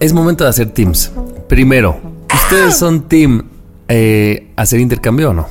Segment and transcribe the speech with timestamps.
[0.00, 1.10] Es momento de hacer teams.
[1.48, 1.98] Primero,
[2.34, 3.44] ¿ustedes son team
[3.88, 5.46] eh, hacer intercambio o no?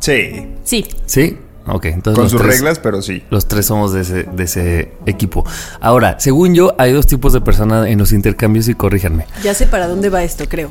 [0.00, 0.46] Sí.
[0.64, 0.86] Sí.
[1.06, 1.36] ¿Sí?
[1.66, 3.22] Ok, entonces Con los sus tres- reglas, pero sí.
[3.30, 5.44] Los tres somos de ese, de ese equipo.
[5.80, 9.26] Ahora, según yo, hay dos tipos de personas en los intercambios y corríjanme.
[9.42, 10.70] Ya sé para dónde va esto, creo.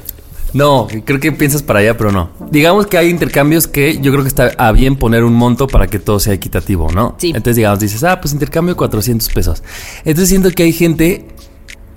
[0.54, 2.32] No, creo que piensas para allá, pero no.
[2.50, 5.86] Digamos que hay intercambios que yo creo que está a bien poner un monto para
[5.88, 7.16] que todo sea equitativo, ¿no?
[7.20, 7.28] Sí.
[7.28, 9.62] Entonces, digamos, dices, ah, pues intercambio 400 pesos.
[10.00, 11.28] Entonces siento que hay gente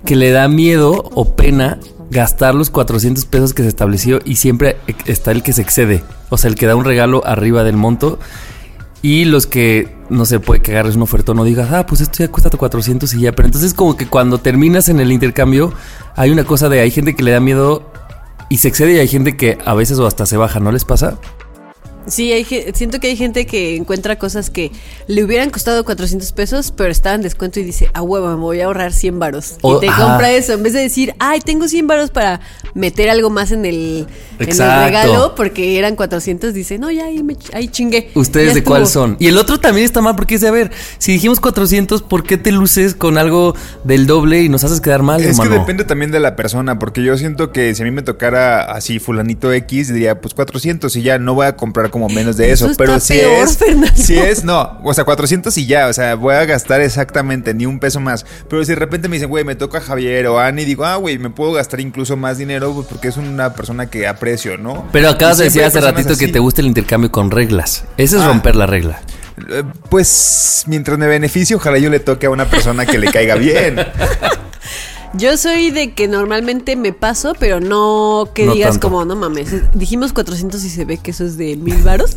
[0.05, 4.77] que le da miedo o pena gastar los 400 pesos que se estableció y siempre
[5.05, 6.03] está el que se excede.
[6.29, 8.19] O sea, el que da un regalo arriba del monto.
[9.03, 12.19] Y los que, no sé, puede que agarres una oferta no digas, ah, pues esto
[12.19, 13.31] ya cuesta 400 y ya.
[13.31, 15.73] Pero entonces como que cuando terminas en el intercambio,
[16.15, 17.89] hay una cosa de, hay gente que le da miedo
[18.49, 20.85] y se excede y hay gente que a veces o hasta se baja, ¿no les
[20.85, 21.17] pasa?
[22.07, 24.71] Sí, hay, siento que hay gente que encuentra cosas que
[25.07, 28.61] le hubieran costado 400 pesos, pero está en descuento y dice, a huevo, me voy
[28.61, 29.55] a ahorrar 100 varos.
[29.63, 30.03] Y te ajá.
[30.03, 32.41] compra eso, en vez de decir, ay, tengo 100 varos para
[32.73, 34.07] meter algo más en el,
[34.43, 34.85] en el Exacto.
[34.85, 38.09] regalo, porque eran 400, dice, no, ya ahí, me, ahí chingué.
[38.15, 39.03] ¿Ustedes Ya de cuál estuvo".
[39.05, 39.17] son?
[39.19, 42.37] Y el otro también está mal porque dice, a ver, si dijimos 400, ¿por qué
[42.37, 46.11] te luces con algo del doble y nos haces quedar mal, Es que depende también
[46.11, 49.93] de la persona, porque yo siento que si a mí me tocara así fulanito X,
[49.93, 52.71] diría pues 400 y ya no voy a comprar como menos de Eso eso.
[52.71, 53.91] está pero si peor, es, Fernando.
[53.95, 57.65] si es, no, o sea, 400 y ya, o sea, voy a gastar exactamente ni
[57.65, 58.25] un peso más.
[58.49, 61.17] Pero si de repente me dicen, güey, me toca Javier o Ani, digo, ah, güey,
[61.17, 64.07] me puedo gastar incluso más dinero pues, porque es una persona que
[64.57, 64.87] ¿no?
[64.91, 67.83] Pero acabas de decir hace ratito que te gusta el intercambio con reglas.
[67.97, 68.27] Ese es Ah.
[68.27, 69.01] romper la regla.
[69.49, 73.35] Eh, Pues mientras me beneficie, ojalá yo le toque a una persona que le caiga
[73.35, 73.75] bien.
[75.13, 78.87] Yo soy de que normalmente me paso, pero no que No digas tanto.
[78.87, 82.15] como, no mames, dijimos 400 y se ve que eso es de mil varos.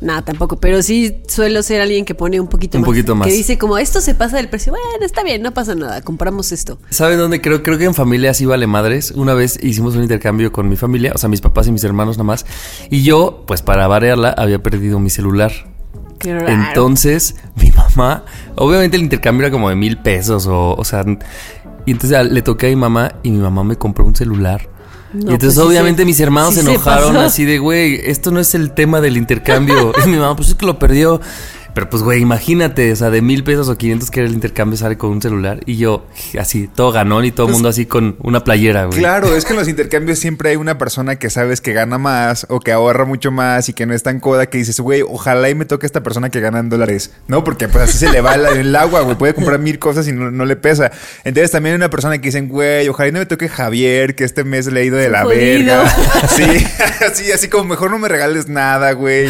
[0.00, 2.88] Nada, tampoco, pero sí suelo ser alguien que pone un poquito Un más.
[2.88, 3.28] poquito más.
[3.28, 4.72] Que dice como, esto se pasa del precio.
[4.72, 6.78] Bueno, está bien, no pasa nada, compramos esto.
[6.88, 7.40] ¿Saben dónde?
[7.42, 9.10] Creo, creo que en familia sí vale madres.
[9.10, 12.16] Una vez hicimos un intercambio con mi familia, o sea, mis papás y mis hermanos
[12.16, 12.46] nada más.
[12.90, 15.52] Y yo, pues para variarla, había perdido mi celular.
[16.18, 16.48] Qué raro.
[16.48, 18.24] Entonces, mi mamá,
[18.56, 21.04] obviamente el intercambio era como de mil pesos, o, o sea,
[21.86, 24.68] y entonces a- le toqué a mi mamá y mi mamá me compró un celular.
[25.12, 27.26] No, y entonces pues obviamente mis hermanos sí se se enojaron pasó.
[27.26, 29.92] así de, güey, esto no es el tema del intercambio.
[30.04, 31.20] y mi mamá, pues es que lo perdió.
[31.74, 34.76] Pero pues, güey, imagínate, o sea, de mil pesos o 500 que era el intercambio
[34.76, 35.60] sale con un celular.
[35.66, 36.06] Y yo,
[36.38, 38.98] así, todo ganón y todo el Pues, mundo así con una playera, güey.
[38.98, 42.46] Claro, es que en los intercambios siempre hay una persona que sabes que gana más
[42.48, 45.48] o que ahorra mucho más y que no es tan coda que dices, güey, ojalá
[45.50, 47.44] y me toque esta persona que gana en dólares, ¿no?
[47.44, 50.12] Porque pues así se le va el, el agua, güey, puede comprar mil cosas y
[50.12, 50.90] no, no le pesa.
[51.24, 54.24] Entonces también hay una persona que dicen, güey, ojalá y no me toque Javier, que
[54.24, 55.38] este mes le he ido de la Jodido.
[55.38, 55.96] verga.
[56.28, 56.66] Sí,
[57.06, 59.28] así, así como mejor no me regales nada, güey.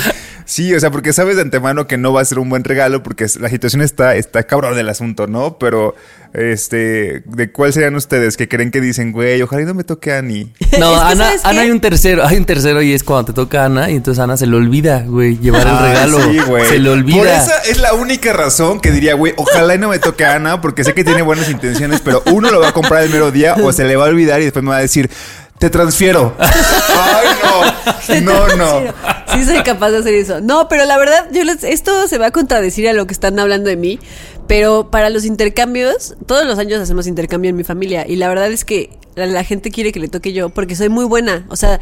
[0.50, 3.04] Sí, o sea, porque sabes de antemano que no va a ser un buen regalo
[3.04, 5.58] porque la situación está, está cabrón del asunto, ¿no?
[5.58, 5.94] Pero,
[6.34, 10.12] este, ¿de cuál serían ustedes que creen que dicen, güey, ojalá y no me toque
[10.12, 10.52] a Ani?
[10.80, 11.30] No, Es que, Ana.
[11.44, 13.96] Ana hay un tercero, hay un tercero y es cuando te toca a Ana y
[13.96, 16.18] entonces Ana se le olvida, güey, llevar el Ah, regalo.
[16.32, 16.66] sí, güey.
[16.66, 17.18] se le olvida.
[17.18, 20.34] Por esa es la única razón que diría, güey, ojalá y no me toque a
[20.34, 23.30] Ana, porque sé que tiene buenas intenciones, pero uno lo va a comprar el mero
[23.30, 25.10] día o se le va a olvidar y después me va a decir,
[25.60, 26.34] te transfiero.
[26.40, 28.20] Ay, no.
[28.22, 28.92] No, no.
[29.32, 30.40] Sí soy capaz de hacer eso.
[30.40, 33.38] No, pero la verdad, yo les- esto se va a contradecir a lo que están
[33.38, 34.00] hablando de mí.
[34.48, 38.04] Pero para los intercambios, todos los años hacemos intercambio en mi familia.
[38.08, 40.88] Y la verdad es que la, la gente quiere que le toque yo porque soy
[40.88, 41.44] muy buena.
[41.50, 41.78] O sea,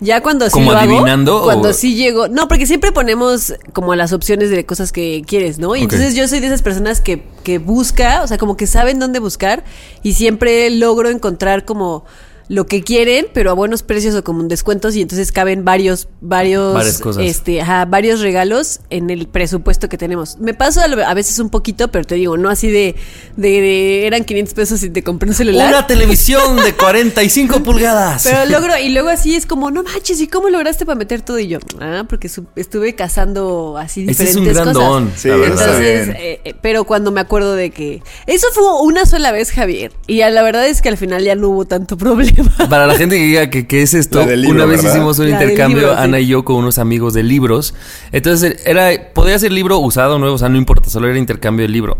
[0.00, 2.28] ya cuando sí ¿Como lo hago, adivinando o- cuando sí llego.
[2.28, 5.74] No, porque siempre ponemos como las opciones de cosas que quieres, ¿no?
[5.74, 8.98] Y entonces yo soy de esas personas que, que busca, o sea, como que saben
[8.98, 9.64] dónde buscar
[10.02, 12.04] y siempre logro encontrar como
[12.48, 16.74] lo que quieren, pero a buenos precios o con descuentos y entonces caben varios, varios,
[16.74, 17.24] Varias cosas.
[17.24, 20.38] este, ajá, varios regalos en el presupuesto que tenemos.
[20.38, 22.94] Me paso a, lo- a veces un poquito, pero te digo, no así de,
[23.36, 25.68] de, de- eran 500 pesos y te compré un celular.
[25.68, 28.24] Una televisión de 45 pulgadas.
[28.24, 31.38] Pero logro, y luego así es como, no manches, ¿y cómo lograste para meter todo?
[31.38, 34.88] Y yo, ah, porque estuve cazando así Ese diferentes es un gran cosas.
[34.88, 35.28] don, Sí.
[35.30, 36.16] Entonces, bien.
[36.18, 40.18] eh, eh, pero cuando me acuerdo de que eso fue una sola vez, Javier, y
[40.18, 42.33] la verdad es que al final ya no hubo tanto problema.
[42.70, 44.96] Para la gente que diga que qué es esto, libro, una vez ¿verdad?
[44.96, 46.00] hicimos un La intercambio, libro, sí.
[46.02, 47.74] Ana y yo, con unos amigos de libros.
[48.12, 51.66] Entonces, era, podía ser libro usado o nuevo, o sea, no importa, solo era intercambio
[51.66, 51.98] de libro.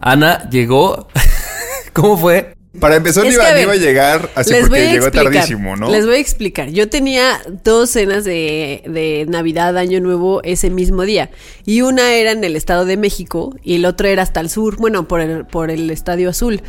[0.00, 1.08] Ana llegó.
[1.92, 2.54] ¿Cómo fue?
[2.80, 5.76] Para empezar, Es que, iba, a ver, iba a llegar así porque llegó explicar, tardísimo,
[5.76, 5.90] ¿no?
[5.90, 6.70] Les voy a explicar.
[6.70, 11.30] Yo tenía dos cenas de, de Navidad, Año Nuevo ese mismo día.
[11.64, 14.76] Y una era en el Estado de México y el otro era hasta el sur,
[14.76, 16.62] bueno, por el, por el Estadio Azul.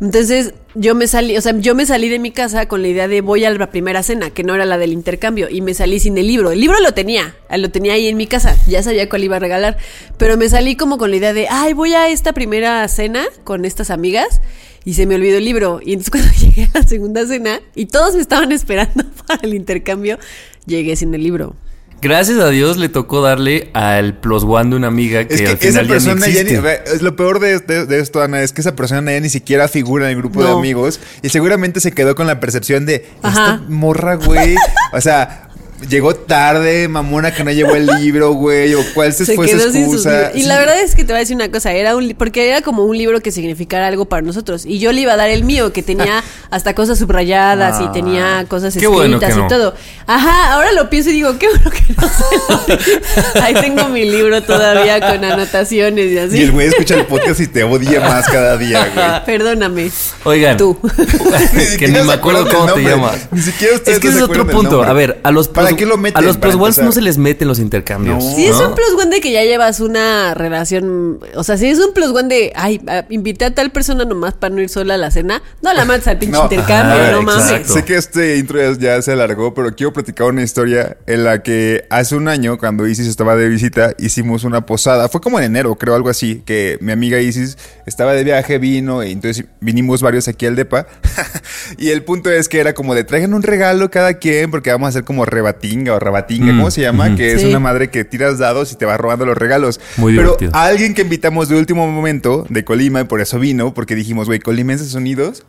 [0.00, 3.06] Entonces yo me salí, o sea, yo me salí de mi casa con la idea
[3.06, 6.00] de voy a la primera cena, que no era la del intercambio, y me salí
[6.00, 6.50] sin el libro.
[6.50, 9.38] El libro lo tenía, lo tenía ahí en mi casa, ya sabía cuál iba a
[9.38, 9.78] regalar,
[10.18, 13.64] pero me salí como con la idea de, ay, voy a esta primera cena con
[13.64, 14.40] estas amigas.
[14.84, 15.80] Y se me olvidó el libro.
[15.84, 19.54] Y entonces cuando llegué a la segunda cena y todos me estaban esperando para el
[19.54, 20.18] intercambio,
[20.66, 21.54] llegué sin el libro.
[22.02, 25.46] Gracias a Dios le tocó darle al plus one de una amiga que, Es que
[25.48, 28.20] al esa final ya ni persona ya ni, es lo peor de, de- de esto,
[28.20, 30.58] Ana, es que esa persona ya ni siquiera figura en el grupo de No.
[30.58, 33.54] amigos y seguramente se quedó con la percepción de Ajá.
[33.54, 34.54] esta morra, güey.
[34.92, 35.43] o sea,
[35.88, 39.56] llegó tarde, mamona que no llevó el libro, güey, o cuál se, Se fue su
[39.56, 40.32] excusa.
[40.34, 42.62] Y la verdad es que te voy a decir una cosa, era un porque era
[42.62, 44.64] como un libro que significara algo para nosotros.
[44.66, 48.44] Y yo le iba a dar el mío, que tenía hasta cosas subrayadas y tenía
[48.48, 49.46] cosas escritas bueno que no.
[49.46, 49.74] y todo.
[50.06, 53.42] Ajá, ahora lo pienso y digo, qué bueno que no se lo.
[53.42, 56.38] Ahí tengo mi libro todavía con anotaciones y así.
[56.38, 59.24] Y el güey escucha el podcast y te odia más cada día, güey.
[59.24, 59.90] Perdóname.
[60.24, 60.78] Oigan, Tú.
[61.78, 63.28] que ni me acuerdo cómo te llamas.
[63.30, 64.82] Ni siquiera ustedes Es que no es otro punto.
[64.82, 66.22] A ver, a los ¿Para plus- qué lo meten?
[66.22, 68.22] A los plus ones no se les meten los intercambios.
[68.22, 68.34] No.
[68.34, 68.68] Si es ¿no?
[68.68, 72.08] un plus one de que ya llevas una relación, o sea, si es un plus
[72.08, 75.10] one de, ay, ah, invité a tal persona nomás para no ir sola a la
[75.10, 77.66] cena, no la mates al pinche No, intercambio, ajá, no mames.
[77.66, 81.42] Sé que este intro ya, ya se alargó, pero quiero platicar una historia en la
[81.42, 85.08] que hace un año, cuando Isis estaba de visita, hicimos una posada.
[85.08, 87.56] Fue como en enero, creo, algo así, que mi amiga Isis
[87.86, 90.86] estaba de viaje, vino, y entonces vinimos varios aquí al DEPA.
[91.78, 94.86] y el punto es que era como de traigan un regalo cada quien, porque vamos
[94.86, 97.14] a hacer como rebatinga o rabatinga, Mm, ¿cómo se llama?
[97.16, 97.48] Que es Sí.
[97.48, 99.80] una madre que tiras dados y te va robando los regalos.
[99.96, 100.52] Muy Pero divertido.
[100.54, 104.26] a alguien que invitamos de último momento de Colima, y por eso vino, porque dijimos,
[104.26, 105.44] güey, Colimenses Unidos.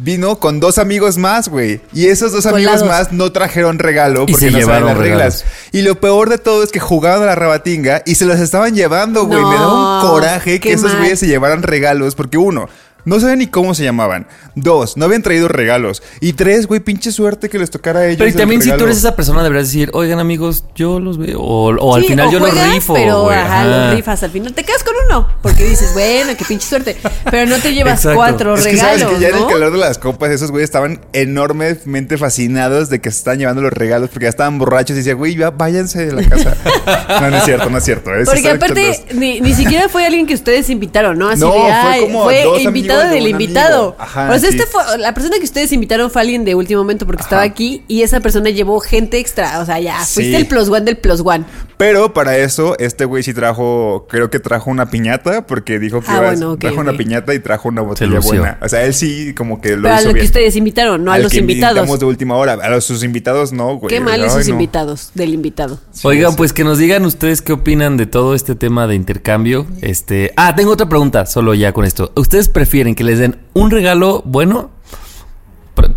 [0.00, 1.80] Vino con dos amigos más, güey.
[1.92, 2.88] Y esos dos amigos Colados.
[3.08, 5.42] más no trajeron regalo Y porque se no saben llevaron las reglas.
[5.42, 5.44] regalos.
[5.72, 8.76] Y lo peor de todo es que jugaban a la rebatinga y se los estaban
[8.76, 9.42] llevando, güey.
[9.44, 12.68] Me da un coraje que esos güeyes se llevaran regalos porque uno,
[13.04, 14.26] no saben ni cómo se llamaban.
[14.54, 16.02] Dos, no habían traído regalos.
[16.20, 18.18] Y tres, güey, pinche suerte que les tocara a ellos.
[18.18, 21.16] Pero y el también si tú eres esa persona deberías decir, oigan amigos, yo los
[21.18, 21.40] veo.
[21.40, 22.94] O, o al final o yo juegas, los rifo.
[22.94, 23.36] Pero, güey.
[23.38, 23.64] ajá, Ajá.
[23.86, 24.52] los rifas al final.
[24.52, 26.96] Te quedas con uno, porque dices, bueno, qué pinche suerte.
[27.30, 28.16] Pero no te llevas Exacto.
[28.16, 30.68] cuatro Es que regalos, sabes que ya en el calor de las copas, esos güeyes
[30.68, 34.98] estaban enormemente fascinados de que se están llevando los regalos porque ya estaban borrachos y
[34.98, 36.56] decían, güey, ya váyanse de la casa.
[37.20, 38.14] no, no es cierto, no es cierto.
[38.14, 41.28] es- Porque aparte, ni, ni siquiera fue alguien que ustedes invitaron, ¿no?
[41.28, 43.96] Así No, de, fue ay, como fue dos amigos de del invitado.
[43.98, 44.56] Ajá, o sea, sí.
[44.56, 47.82] este fue, la persona que ustedes invitaron fue alguien de último momento porque estaba aquí
[47.88, 49.60] y esa persona llevó gente extra.
[49.60, 50.14] O sea, ya, Sí.
[50.14, 51.44] fuiste el plus one del plus one.
[51.76, 56.10] Pero para eso, este güey sí trajo, creo que trajo una piñata porque dijo que
[56.10, 58.58] Ah, a- bueno, ok, trajo una piñata y trajo una botella buena.
[58.60, 61.14] O sea, él sí como que lo Pero a lo que ustedes invitaron, no a
[61.16, 61.98] Al los que invitados.
[61.98, 62.54] de última hora.
[62.54, 63.88] A los sus invitados no, güey.
[63.94, 64.54] Qué mal esos no.
[64.54, 65.78] invitados del invitado.
[66.02, 69.66] Oigan, pues que nos digan ustedes qué opinan de todo este tema de intercambio.
[69.80, 72.12] Este, ah, tengo otra pregunta, solo ya con esto.
[72.16, 74.70] ¿Ustedes prefieren que les den un regalo bueno?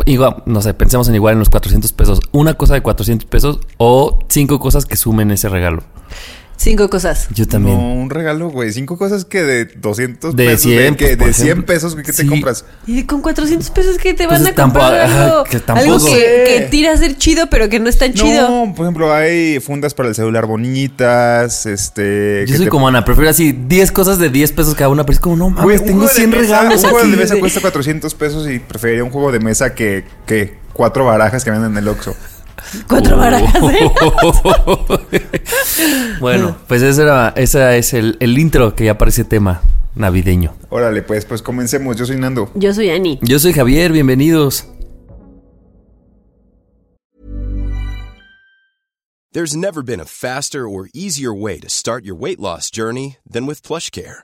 [0.06, 2.20] Igual, no sé, pensemos en igual en los 400 pesos.
[2.32, 5.84] Una cosa de 400 pesos o cinco cosas que sumen ese regalo.
[6.62, 7.28] Cinco cosas.
[7.34, 7.76] Yo también.
[7.76, 8.72] No, un regalo, güey.
[8.72, 10.62] Cinco cosas que de 200 De pesos.
[10.62, 11.66] 100, de, que- pues, de 100 ejemplo.
[11.66, 12.28] pesos, ¿qué te Sí.
[12.28, 12.66] compras?
[12.86, 15.94] Y con 400 pesos que te Pues van a comprar algo, que tampoco.
[15.96, 18.48] algo que, que tira a ser chido, pero que no es tan chido.
[18.68, 22.42] No, por ejemplo, hay fundas para el celular bonitas, este...
[22.46, 25.04] Yo que soy te- como Ana, prefiero así 10 cosas de 10 pesos cada una,
[25.04, 27.08] pero es como, no Güey, mames, un tengo juego de 100 mesa- regalos Un juego
[27.08, 31.44] de mesa cuesta 400 pesos y preferiría un juego de mesa que, que cuatro barajas
[31.44, 32.16] que venden en el Oxxo.
[32.88, 33.20] Cuatro Oh.
[33.20, 33.92] barajas, ¿eh?
[36.20, 39.62] bueno, pues ese era, ese es el, el intro que ya parece tema
[39.96, 40.54] navideño.
[40.70, 41.98] Órale, pues, pues comencemos.
[41.98, 42.50] Yo soy Nando.
[42.56, 43.20] Yo soy Ani.
[43.22, 44.66] Yo soy Javier, bienvenidos.
[49.34, 53.46] There's never been a faster or easier way to start your weight loss journey than
[53.46, 54.24] with PlushCare.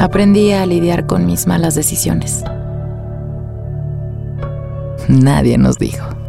[0.00, 2.42] Aprendí a lidiar con mis malas decisiones.
[5.08, 6.19] Nadie nos dijo.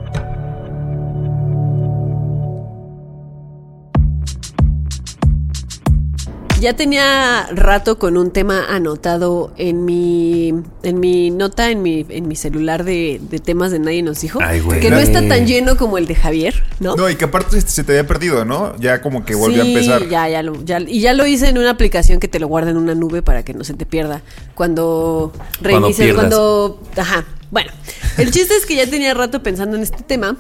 [6.62, 10.54] Ya tenía rato con un tema anotado en mi,
[10.84, 14.38] en mi nota, en mi, en mi celular de, de temas de Nadie nos dijo.
[14.44, 14.80] Ay, güey.
[14.80, 16.96] que no está tan lleno como el de Javier, ¿no?
[16.96, 18.76] No, y que aparte se- se te había perdido, ¿no?
[18.78, 20.08] Ya como que volvió Sí, a empezar.
[20.08, 22.70] Ya, ya lo, ya- y ya lo hice en una aplicación que te lo guarda
[22.70, 24.22] en una nube para que no se te pierda.
[24.54, 26.26] Cuando reinicies, pierdas.
[26.28, 26.80] cuando.
[26.96, 27.26] Ajá.
[27.50, 27.72] Bueno,
[28.20, 30.38] el chiste es que ya tenía rato pensando en este tema.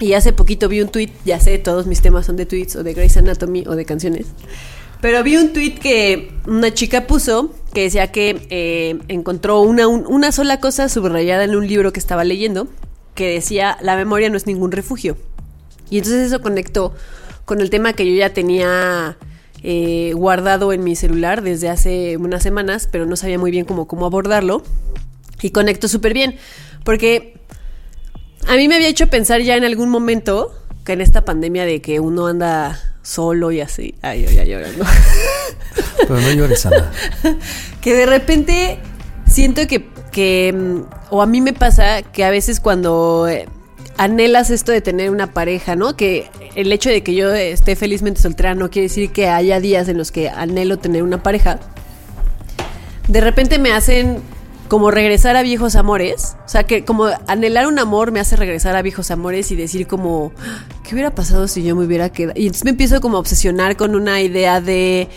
[0.00, 2.82] Y hace poquito vi un tweet, ya sé, todos mis temas son de tweets o
[2.84, 4.26] de Grey's Anatomy o de canciones.
[5.00, 10.06] Pero vi un tweet que una chica puso que decía que eh, encontró una, un-
[10.06, 12.66] una sola cosa subrayada en un libro que estaba leyendo
[13.14, 15.16] que decía la memoria no es ningún refugio.
[15.90, 16.94] Y entonces eso conectó
[17.44, 19.16] con el tema que yo ya tenía
[19.62, 23.86] eh, guardado en mi celular desde hace unas semanas, pero no sabía muy bien cómo,
[23.88, 24.62] cómo abordarlo.
[25.42, 26.36] Y conectó súper bien,
[26.84, 27.34] porque
[28.46, 30.52] a mí me había hecho pensar ya en algún momento
[30.84, 34.84] que en esta pandemia de que uno anda solo y así, ay, yo ya llorando,
[35.96, 36.92] Pero no llores, Ana.
[37.80, 38.78] que de repente
[39.26, 43.48] siento que, que, mm, o a mí me pasa que a veces cuando eh,
[43.96, 45.96] anhelas esto de tener una pareja, ¿no?
[45.96, 49.88] Que el hecho de que yo esté felizmente soltera no quiere decir que haya días
[49.88, 51.60] en los que anhelo tener una pareja.
[53.08, 54.18] De repente me hacen
[54.68, 56.36] como regresar a viejos amores.
[56.46, 59.86] O sea, que como anhelar un amor me hace regresar a viejos amores y decir
[59.86, 60.32] como,
[60.84, 62.38] ¿qué hubiera pasado si yo me hubiera quedado?
[62.38, 65.08] Y entonces me empiezo como a obsesionar con una idea de...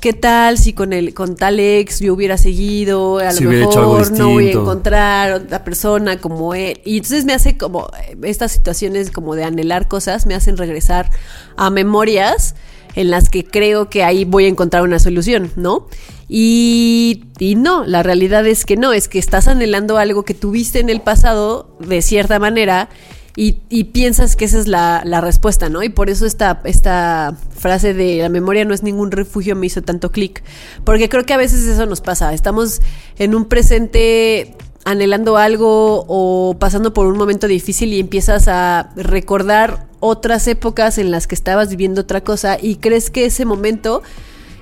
[0.00, 3.18] ¿Qué tal si con el con tal ex yo hubiera seguido?
[3.18, 6.80] A Si lo mejor no voy a encontrar otra persona como él.
[6.86, 7.90] Y entonces me hace como
[8.22, 11.10] estas situaciones como de anhelar cosas, me hacen regresar
[11.58, 12.54] a memorias
[12.94, 15.86] en las que creo que ahí voy a encontrar una solución, ¿no?
[16.32, 20.78] Y, y no, la realidad es que no, es que estás anhelando algo que tuviste
[20.78, 22.88] en el pasado de cierta manera
[23.34, 25.82] y, piensas que esa es la, la respuesta, ¿no?
[25.82, 29.82] Y por eso esta, esta frase de la memoria no es ningún refugio me hizo
[29.82, 30.44] tanto clic,
[30.84, 32.80] porque creo que a veces eso nos pasa, estamos
[33.18, 39.88] en un presente anhelando algo o pasando por un momento difícil y empiezas a recordar
[39.98, 44.02] otras épocas en las que estabas viviendo otra cosa y crees que ese momento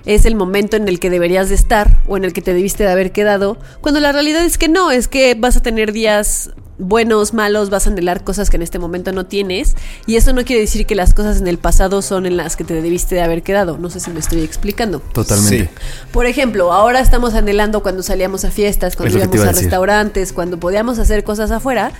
[0.08, 2.82] es el momento en el que deberías de estar o en el que te debiste
[2.82, 6.50] de haber quedado, cuando la realidad es que no, es que vas a tener días
[6.78, 10.44] buenos, malos, vas a anhelar cosas que en este momento no tienes y eso no
[10.44, 13.20] quiere decir que las cosas en el pasado son en las que te debiste de
[13.20, 15.00] haber quedado, no sé si me estoy explicando.
[15.00, 15.64] Totalmente.
[15.64, 15.70] Sí.
[16.10, 20.32] Por ejemplo, ahora estamos anhelando cuando salíamos a fiestas, cuando Es íbamos a a restaurantes,
[20.32, 21.92] cuando podíamos hacer cosas afuera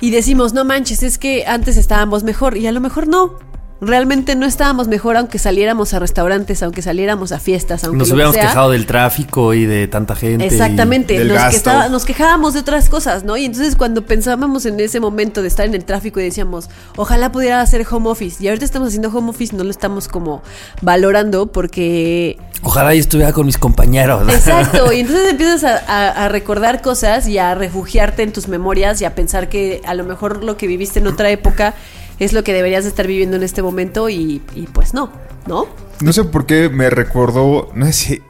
[0.00, 3.36] y decimos, no manches, es que antes estábamos mejor y a lo mejor no.
[3.78, 8.14] Realmente no estábamos mejor aunque saliéramos a restaurantes, aunque saliéramos a fiestas, aunque Nos que
[8.14, 8.46] hubiéramos sea.
[8.48, 10.46] quejado del tráfico y de tanta gente.
[10.46, 13.36] Exactamente, nos, quejaba- nos quejábamos de otras cosas, ¿no?
[13.36, 17.30] Y entonces cuando pensábamos en ese momento de estar en el tráfico y decíamos, ojalá
[17.32, 20.42] pudiera hacer home office, y ahorita estamos haciendo home office, no lo estamos como
[20.80, 24.26] valorando porque Ojalá yo estuviera con mis compañeros.
[24.32, 29.02] Exacto, y entonces empiezas a, a- a recordar cosas y a refugiarte en tus memorias
[29.02, 31.74] y a pensar que a lo mejor lo que viviste en otra época
[32.18, 35.12] es lo que deberías de estar viviendo en este momento y, y pues no,
[35.46, 35.66] ¿no?
[36.00, 38.22] No sé por qué me recordó, no sé si,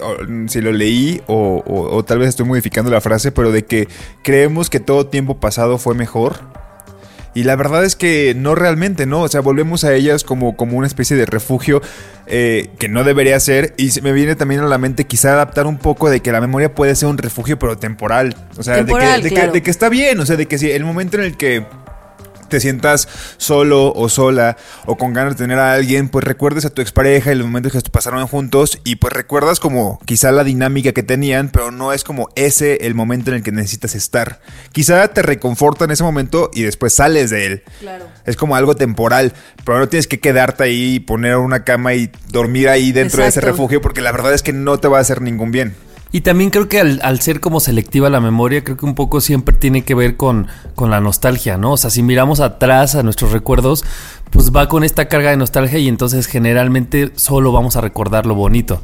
[0.00, 3.64] o- si lo leí o, o- o tal vez estoy modificando la frase, pero de
[3.64, 3.88] que
[4.22, 6.40] creemos que todo tiempo pasado fue mejor.
[7.36, 9.22] Y la verdad es que no realmente, ¿no?
[9.22, 11.82] O sea, volvemos a ellas como, como una especie de refugio
[12.28, 13.74] eh, que no debería ser.
[13.76, 16.40] Y se me viene también a la mente quizá adaptar un poco de que la
[16.40, 18.36] memoria puede ser un refugio, pero temporal.
[18.56, 18.80] O sea, de
[19.16, 21.36] que- que, de que está bien, o sea, de que si el momento en el
[21.36, 21.66] que
[22.48, 26.70] te sientas solo o sola o con ganas de tener a alguien, pues recuerdes a
[26.70, 30.92] tu expareja y los momentos que pasaron juntos y pues recuerdas como quizá la dinámica
[30.92, 34.40] que tenían, pero no es como ese el momento en el que necesitas estar.
[34.72, 37.62] Quizá te reconforta en ese momento y después sales de él.
[37.80, 38.06] Claro.
[38.24, 39.32] Es como algo temporal,
[39.64, 43.28] pero no tienes que quedarte ahí y poner una cama y dormir ahí dentro de
[43.28, 45.74] ese refugio porque la verdad es que no te va a hacer ningún bien.
[46.14, 49.52] Y también creo que al, ser como selectiva la memoria, creo que un poco siempre
[49.52, 51.72] tiene que ver con, con la nostalgia, ¿no?
[51.72, 53.84] O sea, si miramos atrás a nuestros recuerdos,
[54.30, 58.36] pues va con esta carga de nostalgia y entonces generalmente solo vamos a recordar lo
[58.36, 58.80] bonito.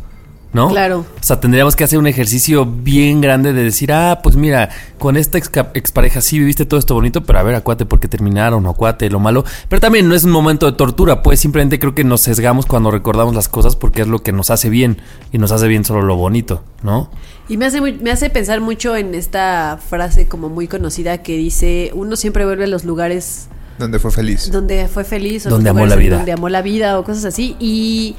[0.53, 0.69] ¿No?
[0.69, 1.01] Claro.
[1.15, 5.17] O sea, tendríamos que hacer un ejercicio bien grande de decir, ah, pues mira, con
[5.17, 8.67] esta ex expareja sí viviste todo esto bonito, pero a ver, acuate, ¿por qué terminaron?
[8.67, 9.45] O acuate, lo malo.
[9.69, 12.91] Pero también no es un momento de tortura, pues simplemente creo que nos sesgamos cuando
[12.91, 14.97] recordamos las cosas porque es lo que nos hace bien
[15.31, 17.11] y nos hace bien solo lo bonito, ¿no?
[17.49, 21.37] Y me hace, muy- me hace pensar mucho en esta frase como muy conocida que
[21.37, 23.47] dice, uno siempre vuelve a los lugares
[23.79, 24.51] Donde fue feliz.
[24.51, 26.17] donde fue feliz o Donde amó la vida.
[26.17, 28.17] donde amó la vida o cosas así y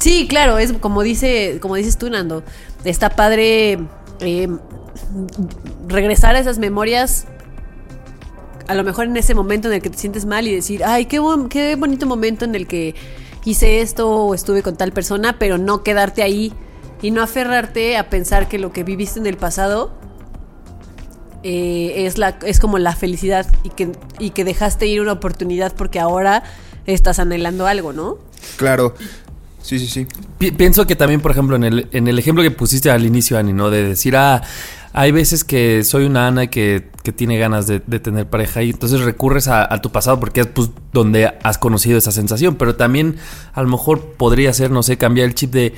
[0.00, 2.42] sí claro es como dice como dices tú Nando
[2.84, 3.78] está padre
[4.20, 4.48] eh,
[5.88, 7.26] regresar a esas memorias
[8.66, 11.06] a lo mejor en ese momento en el que te sientes mal y decir ay
[11.06, 12.94] qué, bon- qué bonito momento en el que
[13.44, 16.52] hice esto o estuve con tal persona pero no quedarte ahí
[17.02, 19.90] y no aferrarte a pensar que lo que viviste en el pasado
[21.42, 25.72] eh, es, la, es como la felicidad y que, y que dejaste ir una oportunidad
[25.74, 26.42] porque ahora
[26.84, 28.18] estás anhelando algo, ¿no?
[28.56, 28.94] Claro.
[29.62, 30.06] Sí, sí, sí.
[30.38, 33.38] Pi- pienso que también, por ejemplo, en el, en el ejemplo que pusiste al inicio,
[33.38, 33.70] Ani, ¿no?
[33.70, 34.42] De decir, ah,
[34.92, 39.00] hay veces que soy una Ana que, que tiene ganas de, tener pareja y entonces
[39.02, 43.16] recurres a, a tu pasado porque es pues, donde has conocido esa sensación, pero también
[43.52, 45.74] a lo mejor podría ser, no sé, cambiar el chip de,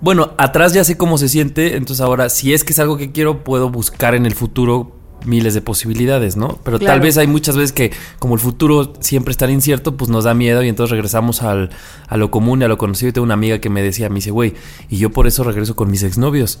[0.00, 3.12] bueno, atrás ya sé cómo se siente, entonces ahora si es que es algo que
[3.12, 6.58] quiero, puedo buscar en el futuro miles de posibilidades, ¿no?
[6.64, 10.10] Pero tal vez hay muchas veces que como el futuro siempre es tan incierto, pues
[10.10, 11.70] nos da miedo y entonces regresamos al,
[12.08, 13.10] a lo común y a lo conocido.
[13.10, 14.54] Y tengo una amiga que me decía, me dice, güey,
[14.88, 16.60] y yo por eso regreso con mis exnovios.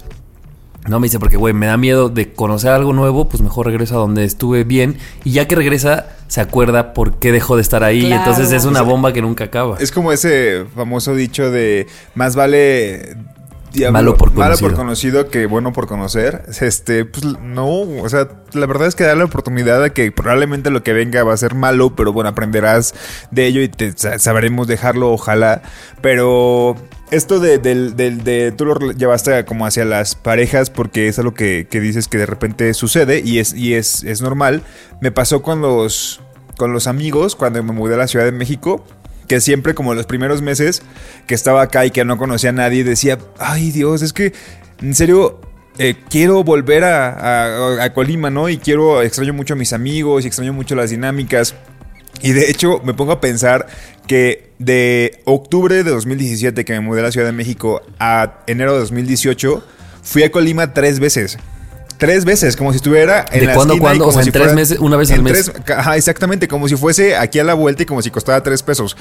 [0.88, 3.96] No, me dice, porque, güey, me da miedo de conocer algo nuevo, pues mejor regreso
[3.96, 4.96] a donde estuve bien.
[5.24, 8.06] Y ya que regresa, se acuerda por qué dejó de estar ahí.
[8.06, 8.16] Claro.
[8.16, 9.76] Entonces es una bomba que nunca acaba.
[9.78, 13.16] Es como ese famoso dicho de más vale
[13.72, 14.76] diablo- Malo por malo por conocido.
[14.76, 16.42] conocido que bueno por conocer.
[16.60, 20.70] Este, pues no, o sea, la verdad es que da la oportunidad de que probablemente
[20.70, 22.94] lo que venga va a ser malo, pero bueno, aprenderás
[23.30, 25.62] de ello y te sa- sabremos dejarlo, ojalá.
[26.00, 26.74] Pero
[27.10, 31.66] esto de, del- de- tú lo llevaste como hacia las parejas porque es algo que,
[31.70, 34.62] que dices que de repente sucede y es, y es, es normal.
[35.00, 36.20] Me pasó con los,
[36.56, 38.84] con los amigos cuando me mudé a la Ciudad de México
[39.30, 40.82] que siempre como los primeros meses
[41.28, 44.32] que estaba acá y que no conocía a nadie decía, ay Dios, es que
[44.82, 45.40] en serio
[45.78, 47.10] eh, quiero volver a,
[47.76, 48.48] a- a Colima, ¿no?
[48.48, 51.54] Y quiero, extraño mucho a mis amigos y extraño mucho las dinámicas.
[52.22, 53.68] Y de hecho me pongo a pensar
[54.08, 58.72] que de octubre de 2017 que me mudé a la Ciudad de México a enero
[58.72, 59.64] de 2018
[60.02, 61.38] fui a Colima tres veces.
[62.00, 64.04] Tres veces, como si estuviera en ¿De la cuándo cuándo?
[64.04, 65.52] O como sea, en si tres fuera- meses, una vez al en mes.
[65.54, 68.62] tres- Ajá, exactamente, como si fuese aquí a la vuelta y como si costara tres
[68.64, 68.96] pesos.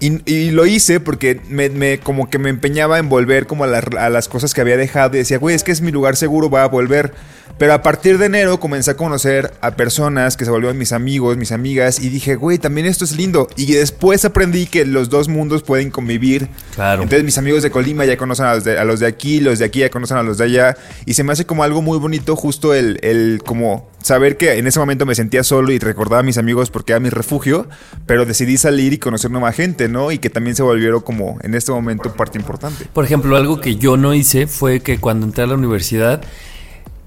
[0.00, 3.68] Y, y lo hice porque me, me- como que me empeñaba en volver como a,
[3.68, 6.16] la- a las cosas que había dejado y decía, güey, es que es mi lugar
[6.16, 7.14] seguro, va a volver.
[7.62, 11.36] Pero a partir de enero comencé a conocer a personas que se volvieron mis amigos,
[11.36, 13.46] mis amigas y dije, güey, también esto es lindo.
[13.54, 16.48] Y después aprendí que los dos mundos pueden convivir.
[16.74, 17.04] Claro.
[17.04, 19.60] Entonces mis amigos de Colima ya conocen a los de, a los de aquí, los
[19.60, 20.76] de aquí ya conocen a los de allá.
[21.06, 24.66] Y se me hace como algo muy bonito justo el, el como saber que en
[24.66, 27.68] ese momento me sentía solo y recordaba a mis amigos porque era mi refugio,
[28.06, 30.10] pero decidí salir y conocer nueva gente, ¿no?
[30.10, 32.86] Y que también se volvieron como en este momento parte importante.
[32.92, 36.22] Por ejemplo, algo que yo no hice fue que cuando entré a la universidad,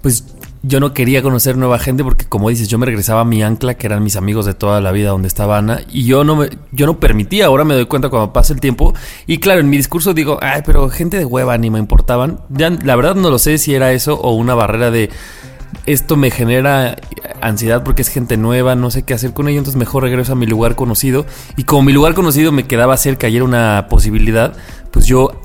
[0.06, 0.24] pues
[0.62, 3.74] yo no quería conocer nueva gente porque como dices, yo me regresaba a mi ancla,
[3.74, 6.50] que eran mis amigos de toda la vida donde estaba Ana, y yo no me,
[6.72, 8.94] yo no permitía, ahora me doy cuenta cuando pasa el tiempo,
[9.26, 12.40] y claro, en mi discurso digo, ay, pero gente de hueva ni me importaban.
[12.50, 15.10] Ya, la verdad no lo sé si era eso o una barrera de
[15.88, 16.98] esto me genera
[17.42, 20.36] ansiedad porque es gente nueva, no sé qué hacer con ello, entonces mejor regreso a
[20.36, 21.26] mi lugar conocido.
[21.58, 24.56] Y como mi lugar conocido me quedaba cerca y era una posibilidad,
[24.92, 25.42] pues yo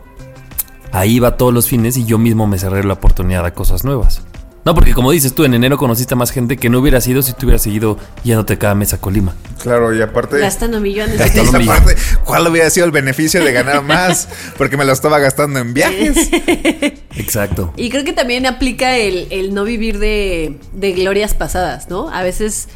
[0.92, 4.22] ahí iba todos los fines y yo mismo me cerré la oportunidad a cosas nuevas.
[4.64, 7.22] No, porque como dices tú, en enero conociste a más gente que no hubiera sido
[7.22, 9.34] si tú hubieras seguido yéndote cada mes a Colima.
[9.62, 10.38] Claro, y aparte...
[10.38, 11.18] Gastando millones.
[11.18, 11.80] Gastando y millones.
[11.80, 14.28] aparte, ¿cuál hubiera sido el beneficio de ganar más?
[14.58, 16.28] Porque me lo estaba gastando en viajes.
[17.16, 17.72] Exacto.
[17.76, 22.10] Y creo que también aplica el, el no vivir de, de glorias pasadas, ¿no?
[22.10, 22.68] A veces,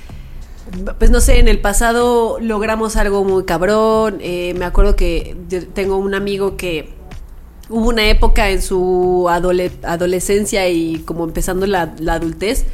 [0.98, 4.18] pues no sé, en el pasado logramos algo muy cabrón.
[4.20, 5.36] eh, me acuerdo que
[5.74, 6.94] tengo un amigo que
[7.68, 12.64] hubo una época en su adole- adolescencia y como empezando la, adultez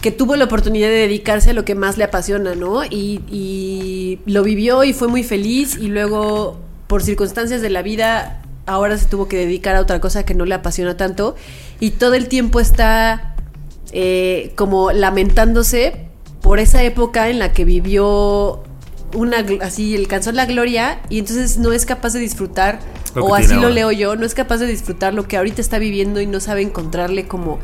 [0.00, 2.84] que tuvo la oportunidad de dedicarse a lo que más le apasiona, ¿no?
[2.84, 8.42] Y, y lo vivió y fue muy feliz y luego por circunstancias de la vida
[8.66, 11.36] ahora se tuvo que dedicar a otra cosa que no le apasiona tanto
[11.80, 13.36] y todo el tiempo está
[13.92, 16.06] eh, como lamentándose
[16.40, 18.64] por esa época en la que vivió
[19.14, 22.80] una así alcanzó la gloria y entonces no es capaz de disfrutar
[23.14, 26.20] o así lo leo yo, no es capaz de disfrutar lo que ahorita está viviendo
[26.20, 27.58] y no sabe encontrarle como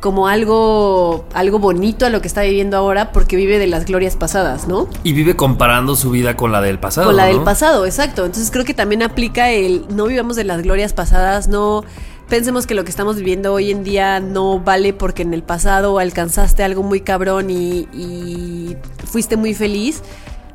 [0.00, 4.16] como algo algo bonito a lo que está viviendo ahora porque vive de las glorias
[4.16, 4.88] pasadas, ¿no?
[5.04, 7.06] Y vive comparando su vida con la del pasado.
[7.06, 8.24] Con la del pasado, exacto.
[8.24, 11.84] Entonces creo que también aplica el no vivamos de las glorias pasadas, no
[12.28, 15.98] pensemos que lo que estamos viviendo hoy en día no vale porque en el pasado
[15.98, 20.02] alcanzaste algo muy cabrón y, y fuiste muy feliz.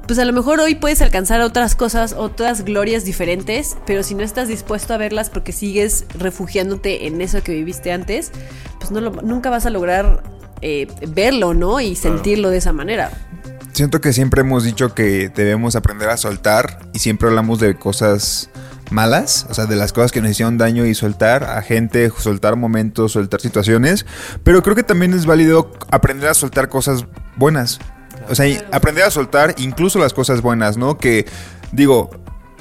[0.08, 4.22] Pues a lo mejor hoy puedes alcanzar otras cosas, otras glorias diferentes, pero si no
[4.24, 8.32] estás dispuesto a verlas porque sigues refugiándote en eso que viviste antes,
[8.80, 10.22] pues no lo- nunca vas a lograr
[10.62, 11.80] eh, verlo, ¿no?
[11.82, 13.12] Y sentirlo de esa manera.
[13.74, 18.50] Siento que siempre hemos dicho que debemos aprender a soltar y siempre hablamos de cosas
[18.92, 22.56] malas, o sea, de las cosas que nos hicieron daño y soltar a gente, soltar
[22.56, 24.06] momentos, soltar situaciones,
[24.44, 27.80] pero creo que también es válido aprender a soltar cosas buenas.
[28.30, 30.98] O sea, aprender a soltar incluso las cosas buenas, ¿no?
[30.98, 31.26] Que
[31.72, 32.10] digo,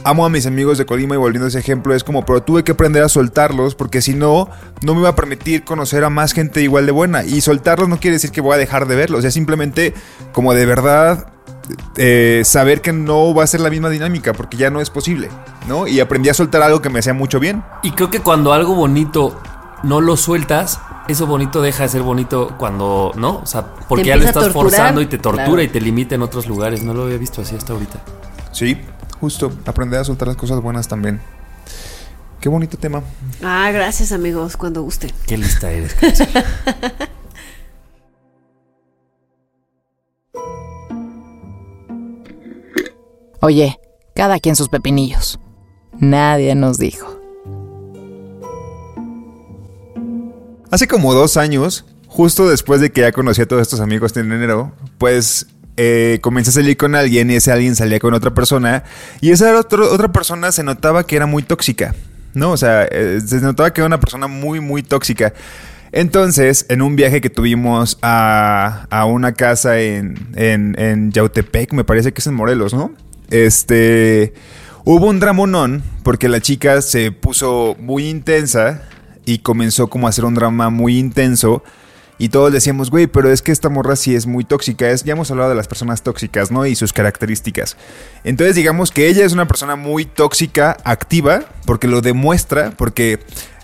[0.05, 2.63] amo a mis amigos de Colima y volviendo a ese ejemplo, es como, pero tuve
[2.63, 4.49] que aprender a soltarlos porque si no,
[4.83, 7.25] no me iba a permitir conocer a más gente igual de buena.
[7.25, 9.95] Y soltarlos no quiere decir que voy a dejar de verlos, es simplemente
[10.33, 11.29] como de verdad
[11.97, 15.31] eh, saber que no va a ser la misma dinámica porque ya no es posible,
[15.67, 15.87] ¿no?
[15.87, 17.65] Y aprendí a soltar algo que me hacía mucho bien.
[17.83, 19.41] Y creo que cuando algo bonito
[19.83, 23.39] no lo sueltas, eso bonito deja de ser bonito cuando, ¿no?
[23.39, 24.71] O sea, porque ya lo estás torturar.
[24.71, 25.63] forzando y te tortura Claro.
[25.63, 26.83] y te limita en otros lugares.
[26.83, 28.01] No lo había visto así hasta ahorita.
[28.53, 28.79] Sí,
[29.21, 31.21] justo, aprender a soltar las cosas buenas también.
[32.41, 33.03] Qué bonito tema.
[33.43, 35.13] Ah, gracias amigos, cuando guste.
[35.27, 35.97] Qué lista eres.
[43.41, 43.79] Oye,
[44.15, 45.39] cada quien sus pepinillos.
[45.99, 47.14] Nadie nos dijo.
[50.75, 54.33] Hace como dos años, justo después de que ya conocí a todos estos amigos en
[54.33, 58.83] enero, pues eh, comencé a salir con alguien y ese alguien salía con otra persona
[59.21, 61.95] y esa otra persona se notaba que era muy tóxica,
[62.33, 62.51] ¿no?
[62.51, 65.33] O sea, eh, se notaba que era una persona muy, muy tóxica.
[65.93, 71.85] Entonces, en un viaje que tuvimos a, a una casa en, en, en Yautepec, me
[71.85, 72.91] parece que es en Morelos, ¿no?
[73.31, 74.35] Este,
[74.83, 78.83] hubo un dramonón porque la chica se puso muy intensa
[79.25, 81.63] y comenzó como a hacer un drama muy intenso.
[82.17, 84.89] Y todos decíamos, güey, pero es que esta morra sí es muy tóxica.
[84.89, 86.65] Es, ya hemos hablado de las personas tóxicas, ¿no?
[86.65, 87.77] Y sus características.
[88.23, 93.19] Entonces, digamos que ella es una persona muy tóxica, activa, porque lo demuestra, porque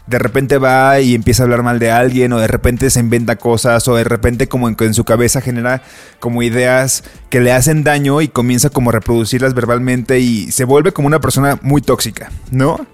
[0.09, 3.37] de repente va y empieza a hablar mal de alguien, o de repente se inventa
[3.37, 5.83] cosas, o de repente como en, en su cabeza genera
[6.18, 10.92] como ideas que le hacen daño y comienza como a reproducirlas verbalmente y se vuelve
[10.92, 12.85] como una persona muy tóxica, ¿no?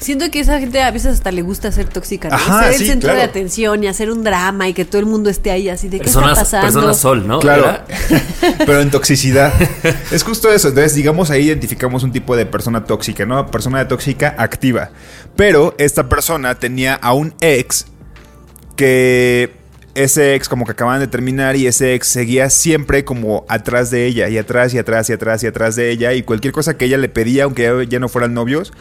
[0.00, 2.34] Siento que esa gente a veces hasta le gusta ser tóxica, ¿no?
[2.34, 3.18] Ajá, ser el centro claro.
[3.18, 5.98] de atención y hacer un drama y que todo el mundo esté ahí así de
[6.00, 6.66] qué está Personas, pasando.
[6.66, 7.38] personas sol, ¿no?
[7.38, 7.80] Claro.
[8.58, 9.52] Pero en toxicidad.
[10.10, 10.68] es justo eso.
[10.68, 13.50] Entonces, digamos, ahí identificamos un tipo de persona tóxica, ¿no?
[13.50, 14.90] Persona tóxica activa.
[15.36, 17.86] Pero esta persona tenía a un ex
[18.76, 19.52] que
[19.94, 24.06] ese ex como que acaban de terminar y ese ex seguía siempre como atrás de
[24.06, 26.86] ella y atrás y atrás y atrás y atrás de ella y cualquier cosa que
[26.86, 28.72] ella le pedía, aunque ya no fueran novios,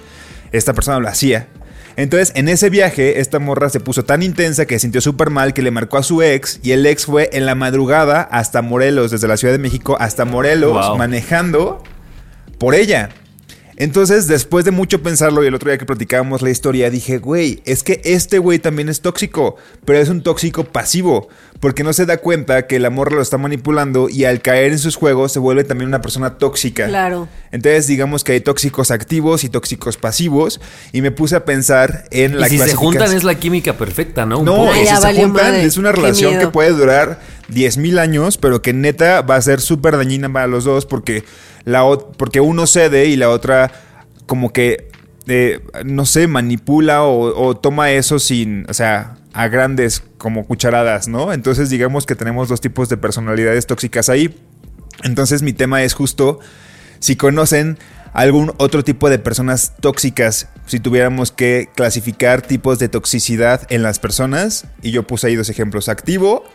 [0.53, 1.47] esta persona lo hacía.
[1.95, 5.53] Entonces, en ese viaje, esta morra se puso tan intensa que se sintió súper mal
[5.53, 9.11] que le marcó a su ex y el ex fue en la madrugada hasta Morelos,
[9.11, 10.97] desde la Ciudad de México hasta Morelos, Wow.
[10.97, 11.83] manejando
[12.57, 13.09] por ella.
[13.75, 17.61] Entonces, después de mucho pensarlo y el otro día que platicábamos la historia, dije, güey,
[17.65, 21.27] es que este güey también es tóxico, pero es un tóxico pasivo,
[21.59, 24.79] porque no se da cuenta que el amor lo está manipulando y al caer en
[24.79, 26.87] sus juegos se vuelve también una persona tóxica.
[26.87, 27.27] Claro.
[27.51, 32.39] Entonces, digamos que hay tóxicos activos y tóxicos pasivos, y me puse a pensar en
[32.39, 34.39] la Y si se juntan es la química perfecta, ¿no?
[34.39, 35.63] Un no, si ya se juntan madre.
[35.63, 39.97] es una relación que puede durar 10.000 años, pero que neta va a ser súper
[39.97, 41.23] dañina para los dos porque,
[41.65, 41.83] la,
[42.17, 43.71] porque uno cede y la otra
[44.25, 44.89] como que,
[45.27, 51.07] eh, no sé, manipula o, o toma eso sin, o sea, a grandes como cucharadas,
[51.07, 51.33] ¿no?
[51.33, 54.35] Entonces digamos que tenemos dos tipos de personalidades tóxicas ahí.
[55.03, 56.39] Entonces mi tema es justo
[56.99, 57.77] si conocen
[58.13, 63.99] algún otro tipo de personas tóxicas, si tuviéramos que clasificar tipos de toxicidad en las
[63.99, 66.45] personas, y yo puse ahí dos ejemplos, activo,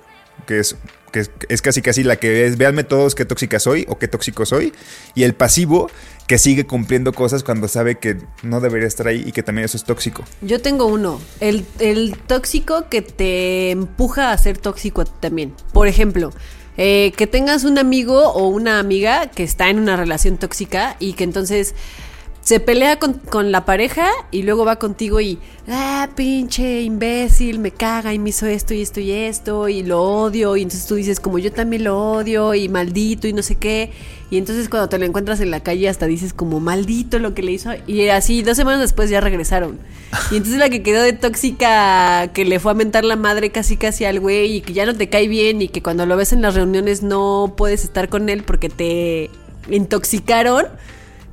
[0.46, 0.76] que es,
[1.10, 4.46] que es, casi casi la que es, véanme todos qué tóxica soy o qué tóxico
[4.46, 4.72] soy,
[5.14, 5.90] y el pasivo,
[6.26, 9.78] que sigue cumpliendo cosas cuando sabe que no debería estar ahí y que también eso
[9.78, 10.24] es tóxico.
[10.42, 15.54] Yo tengo uno, el, el tóxico que te empuja a ser tóxico también.
[15.72, 16.30] Por ejemplo,
[16.80, 21.14] eh, que tengas un amigo o una amiga que está en una relación tóxica y
[21.14, 21.74] que entonces
[22.48, 27.72] se pelea con, con la pareja y luego va contigo y, ah, pinche imbécil, me
[27.72, 30.56] caga y me hizo esto y esto y esto y lo odio.
[30.56, 33.90] Y entonces tú dices, como yo también lo odio y maldito y no sé qué.
[34.30, 37.42] Y entonces cuando te lo encuentras en la calle hasta dices como maldito lo que
[37.42, 37.70] le hizo.
[37.86, 39.78] Y así, dos semanas después ya regresaron.
[40.30, 43.76] Y entonces la que quedó de tóxica, que le fue a mentar la madre casi
[43.76, 46.32] casi al güey y que ya no te cae bien y que cuando lo ves
[46.32, 49.28] en las reuniones no puedes estar con él porque te
[49.68, 50.64] intoxicaron.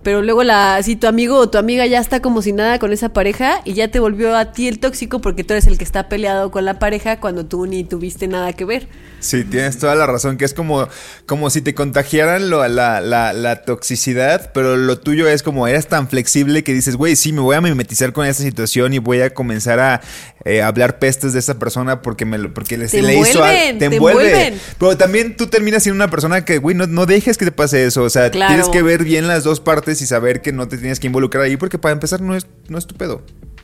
[0.06, 2.94] Pero luego la, si tu amigo o tu amiga ya está como si nada con
[2.94, 5.84] esa pareja y ya te volvió a ti el tóxico porque tú eres el que
[5.84, 8.88] está peleado con la pareja cuando tú ni tuviste nada que ver.
[9.20, 10.88] Sí, tienes toda la razón, que es como,
[11.26, 12.70] como si te contagiaran la,
[13.02, 17.34] la, la toxicidad, pero lo tuyo es como eres tan flexible que dices, güey, sí,
[17.34, 20.02] me voy a mimetizar con esta situación y voy a comenzar a
[20.46, 23.80] eh, hablar pestes de esta persona porque me lo, porque le, Te le hizo envuelven,
[23.80, 24.28] Te te envuelve.
[24.30, 24.60] envuelven.
[24.78, 27.86] Pero también tú terminas siendo una persona que, güey, no, no dejes que te pase
[27.86, 28.04] eso.
[28.04, 28.54] O sea, Claro.
[28.54, 31.44] tienes que ver bien las dos partes y saber que no te tienes que involucrar
[31.44, 33.22] ahí porque para empezar no es, no es tu pedo,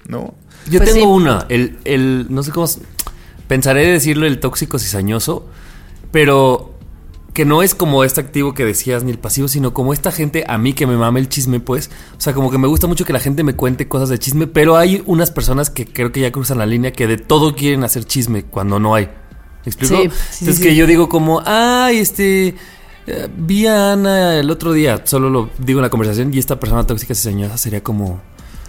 [0.08, 0.34] ¿no?
[0.70, 1.12] Yo Pues tengo sí.
[1.24, 2.68] una, el, el, no sé cómo,
[3.48, 5.48] pensaré decirlo el tóxico cizañoso,
[6.12, 6.71] pero
[7.34, 10.44] que no es como este activo que decías ni el pasivo, sino como esta gente,
[10.48, 13.06] a mí que me mame el chisme, pues, o sea, como que me gusta mucho
[13.06, 16.20] que la gente me cuente cosas de chisme, pero hay unas personas que creo que
[16.20, 19.06] ya cruzan la línea que de todo quieren hacer chisme cuando no hay.
[19.06, 19.96] ¿Me explico?
[19.96, 20.64] Sí, sí, Entonces sí.
[20.64, 22.56] que yo digo como, ay, este...
[23.08, 26.60] eh, Vi a Ana el otro día, solo lo digo en la conversación, y esta
[26.60, 28.22] persona tóxica cizañosa sería como...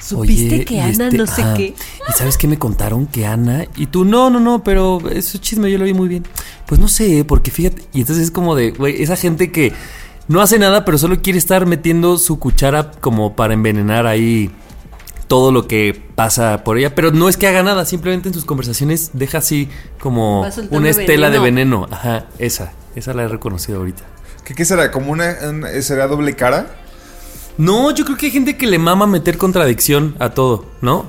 [0.02, 1.74] ¿Supiste "Oye, que Ana no sé ajá, qué?
[2.08, 3.06] ¿Y sabes qué me contaron?
[3.06, 3.64] Que Ana.
[3.76, 6.24] Y tú, no, no, no, pero eso es chisme, yo lo vi muy bien.
[6.66, 7.82] Pues no sé, porque fíjate.
[7.92, 9.72] Y entonces es como de, güey, esa gente que
[10.28, 14.50] no hace nada, pero solo quiere estar metiendo su cuchara como para envenenar ahí
[15.28, 16.94] todo lo que pasa por ella.
[16.94, 19.68] Pero no es que haga nada, simplemente en sus conversaciones deja así
[20.00, 21.86] como una estela de veneno.
[21.90, 22.72] Ajá, esa.
[22.94, 24.02] Esa la he reconocido ahorita.
[24.44, 24.90] ¿Qué, qué será?
[24.90, 26.81] ¿Como una, un- será doble cara?
[27.58, 31.06] No, yo creo que hay gente que le mama meter contradicción a todo, ¿no?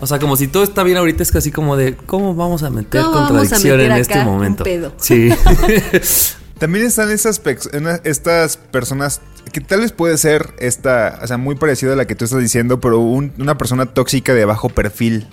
[0.00, 2.70] O sea, como si todo está bien ahorita es casi como de ¿cómo vamos a
[2.70, 4.64] meter ¿Cómo vamos a contradicción meter en acá este un momento?
[4.64, 4.92] pedo?
[4.98, 5.30] Sí.
[6.58, 7.40] También están esas
[8.04, 9.20] estas personas
[9.52, 12.40] que tal vez puede ser esta, o sea, muy parecida a la que tú estás
[12.40, 15.28] diciendo, pero un- una persona tóxica de bajo perfil.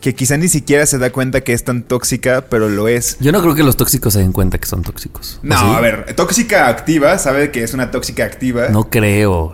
[0.00, 3.16] Que quizá ni siquiera se da cuenta que es tan tóxica, pero lo es.
[3.18, 5.40] yo no creo que los tóxicos se den cuenta que son tóxicos.
[5.42, 5.64] ¿O No, sí?
[5.76, 8.68] a ver, tóxica activa, sabe que es una tóxica activa.
[8.68, 9.52] No creo.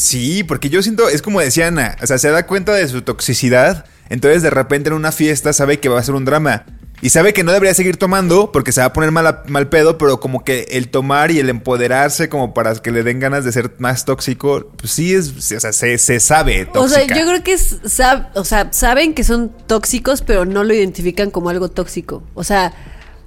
[0.00, 3.02] Sí, porque yo siento, es como decía Ana, o sea, se da cuenta de su
[3.02, 6.64] toxicidad, entonces de repente en una fiesta sabe que va a ser un drama.
[7.02, 9.96] Y sabe que no debería seguir tomando porque se va a poner mal, mal pedo,
[9.96, 13.52] pero como que el tomar y el empoderarse como para que le den ganas de
[13.52, 16.80] ser más tóxico, pues sí es, o sea, se, se sabe tóxica.
[16.80, 20.62] O sea, yo creo que es, sab- o sea, saben que son tóxicos, pero no
[20.62, 22.22] lo identifican como algo tóxico.
[22.34, 22.74] O sea,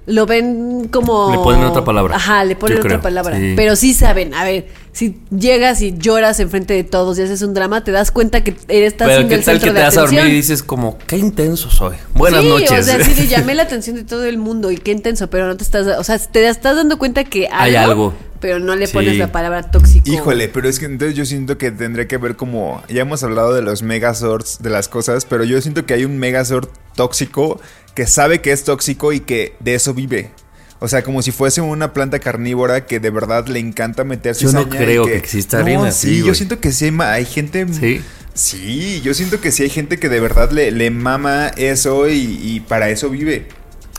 [0.06, 1.30] lo ven como...
[1.30, 2.16] Le ponen otra palabra.
[2.16, 3.36] Ajá, le ponen Yo otra creo, palabra.
[3.38, 3.54] sí.
[3.56, 7.54] Pero sí saben, a ver, si llegas y lloras enfrente de todos y haces un
[7.54, 9.84] drama, te das cuenta que eres estás Pero qué el tal que centro te de
[9.84, 11.96] vas a dormir y dices como, qué intenso soy.
[12.14, 12.70] Buenas sí, noches.
[12.70, 15.46] o sea, sí, le llamé la atención de todo el mundo y qué intenso, pero
[15.46, 18.12] no te estás, o sea, te estás dando cuenta que Hay algo.
[18.44, 18.92] Pero no le Sí.
[18.92, 20.04] pones la palabra tóxico.
[20.12, 22.82] Híjole, pero es que entonces yo siento que tendría que ver como.
[22.90, 26.18] Ya hemos hablado de los megazords de las cosas, pero yo siento que hay un
[26.18, 27.58] megazord tóxico
[27.94, 30.30] que sabe que es tóxico y que de eso vive.
[30.78, 34.52] O sea, como si fuese una planta carnívora que de verdad le encanta meter Yo
[34.52, 37.66] no creo que exista alguien No, así, Sí, yo siento que sí hay, hay gente.
[37.72, 38.02] Sí.
[38.34, 42.38] Sí, yo siento que sí hay gente que de verdad le, le mama eso y,
[42.42, 43.48] y para eso vive.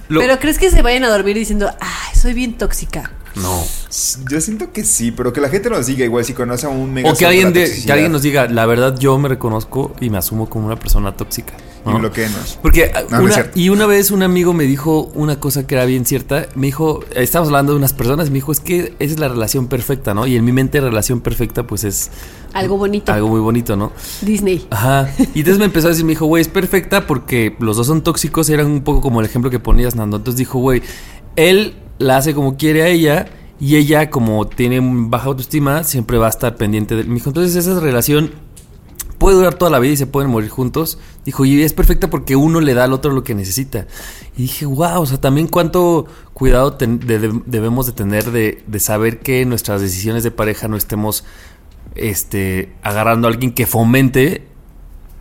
[0.07, 3.11] Lo- Pero crees que se vayan a dormir diciendo, ay, soy bien tóxica.
[3.35, 3.65] No.
[4.29, 6.81] Yo siento que sí, pero que la gente nos diga igual si conoce a un
[6.81, 7.17] O megazord.
[7.19, 10.49] que alguien, de que alguien nos diga, la verdad yo me reconozco y me asumo
[10.49, 11.53] como una persona tóxica.
[11.85, 11.99] Y ¿no?
[11.99, 12.57] bloqueenos.
[12.63, 15.85] Porque No, es una, y una vez un amigo me dijo una cosa que era
[15.85, 16.47] bien cierta.
[16.55, 19.67] Me dijo, estábamos hablando de unas personas, me dijo, es que esa es la relación
[19.67, 20.25] perfecta, ¿no?
[20.25, 22.09] Y en mi mente relación perfecta pues es
[22.53, 23.13] Algo bonito.
[23.13, 23.91] algo muy bonito, ¿no?
[24.21, 24.65] Disney.
[24.71, 25.09] Ajá.
[25.35, 28.01] Y entonces me empezó a decir, me dijo, güey, es perfecta porque los dos son
[28.03, 30.17] tóxicos, eran un poco como el ejemplo que ponías, Nando.
[30.17, 30.81] Entonces dijo, güey,
[31.35, 33.27] él la hace como quiere a ella
[33.59, 37.07] y ella como tiene baja autoestima, siempre va a estar pendiente de él.
[37.07, 38.31] Me dijo, entonces esa relación
[39.17, 40.97] puede durar toda la vida y se pueden morir juntos.
[41.23, 43.87] Dijo, y es perfecta porque uno le da al otro lo que necesita.
[44.37, 49.45] Y dije, wow, o sea, también cuánto cuidado debemos de tener de, de saber que
[49.45, 51.23] nuestras decisiones de pareja no estemos
[51.95, 54.47] este, agarrando a alguien que fomente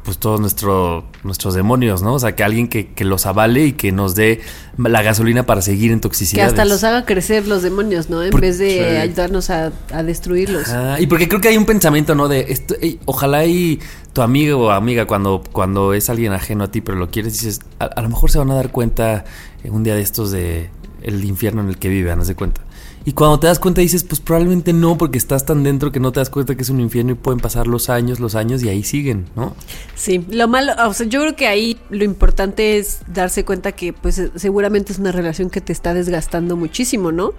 [0.05, 2.15] pues todos nuestro, nuestros demonios, ¿no?
[2.15, 4.41] O sea, que alguien que, que los avale y que nos dé
[4.77, 6.51] la gasolina para seguir en Que toxicidades.
[6.53, 8.23] hasta los haga crecer los demonios, ¿no?
[8.23, 8.79] En Por- vez de sí.
[8.81, 10.69] ayudarnos a, a destruirlos.
[10.69, 12.29] Ah, y porque creo que hay un pensamiento, ¿no?
[12.29, 12.75] De esto,
[13.07, 13.81] ojalá y
[14.13, 17.61] tu amigo o amiga cuando, cuando es alguien ajeno a ti, pero lo quieres, dices,
[17.79, 19.25] a, a lo mejor se van a dar cuenta
[19.63, 20.69] en un día de estos de
[21.03, 22.61] el infierno en el que vive, no se cuenta.
[23.07, 26.11] Y cuando te das cuenta dices, pues probablemente no, porque estás tan dentro que no
[26.11, 28.71] te das cuenta que es un infierno y pueden pasar los años, los años y
[28.71, 29.55] ahí siguen, ¿no?
[29.95, 33.93] Sí, lo malo, o sea, yo creo que ahí lo importante es darse cuenta que
[33.93, 37.35] pues seguramente es una relación que te está desgastando muchísimo, ¿no?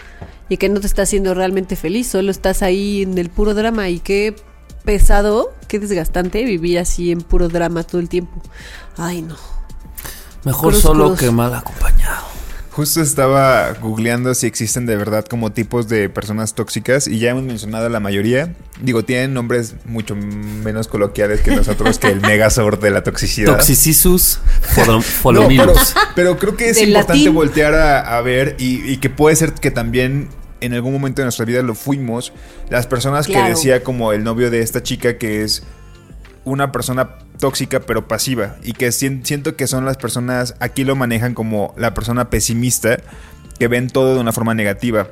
[0.49, 3.89] Y que no te está haciendo realmente feliz, solo estás ahí en el puro drama
[3.89, 4.35] y qué
[4.83, 8.39] pesado, qué desgastante vivir así en puro drama todo el tiempo.
[8.97, 9.35] Ay, no.
[10.43, 11.19] Mejor Cruz, solo cruz.
[11.19, 12.34] que mal acompañado.
[12.75, 17.43] Justo estaba googleando si existen de verdad como tipos de personas tóxicas y ya hemos
[17.43, 18.53] mencionado la mayoría.
[18.81, 23.53] Digo, tienen nombres mucho menos coloquiales que nosotros, que el megazord de la toxicidad.
[23.53, 24.39] Toxicisus
[24.75, 25.73] folo- No,
[26.15, 27.33] pero, creo que es Del importante latín.
[27.33, 30.27] voltear a, a ver y, y que puede ser que también
[30.59, 32.33] en algún momento de nuestra vida lo fuimos.
[32.69, 35.63] Las personas que decía como el novio de esta chica que es
[36.45, 40.95] una persona tóxica pero pasiva y que sien- siento que son las personas, aquí lo
[40.95, 42.97] manejan como la persona pesimista
[43.59, 45.09] que ven todo de una forma negativa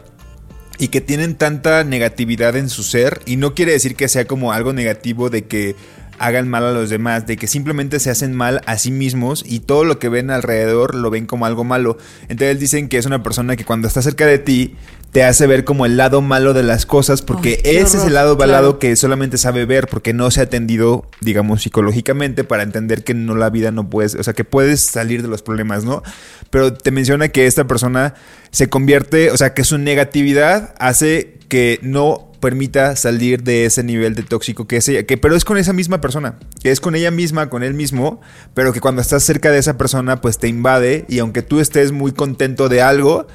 [0.78, 4.54] y que tienen tanta negatividad en su ser y no quiere decir que sea como
[4.54, 5.76] algo negativo de que
[6.20, 9.60] hagan mal a los demás, de que simplemente se hacen mal a sí mismos y
[9.60, 11.98] todo lo que ven alrededor lo ven como algo malo.
[12.30, 14.76] Entonces dicen que es una persona que cuando está cerca de ti
[15.14, 18.36] te hace ver como el lado malo de las cosas porque ese es el lado
[18.36, 18.52] claro.
[18.52, 23.14] balado que solamente sabe ver porque no se ha atendido, digamos, psicológicamente para entender que
[23.14, 26.02] no la vida no puedes, o sea, que puedes salir de los problemas, ¿no?
[26.50, 28.16] Pero te menciona que esta persona
[28.50, 34.16] se convierte, o sea, que su negatividad hace que no permita salir de ese nivel
[34.16, 36.96] de tóxico que es ella, que pero es con esa misma persona, que es con
[36.96, 38.20] ella misma, con él mismo,
[38.56, 41.92] pero que cuando estás cerca de esa persona pues te invade y aunque tú estés
[41.92, 43.28] muy contento de algo,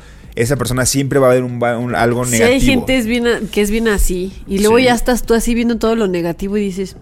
[0.42, 2.55] esa persona siempre va a ver un, un- algo Sí, negativo.
[2.55, 4.33] hay gente es bien, a- que es bien así.
[4.46, 4.85] Y luego Sí.
[4.85, 6.96] ya estás tú así viendo todo lo negativo y dices,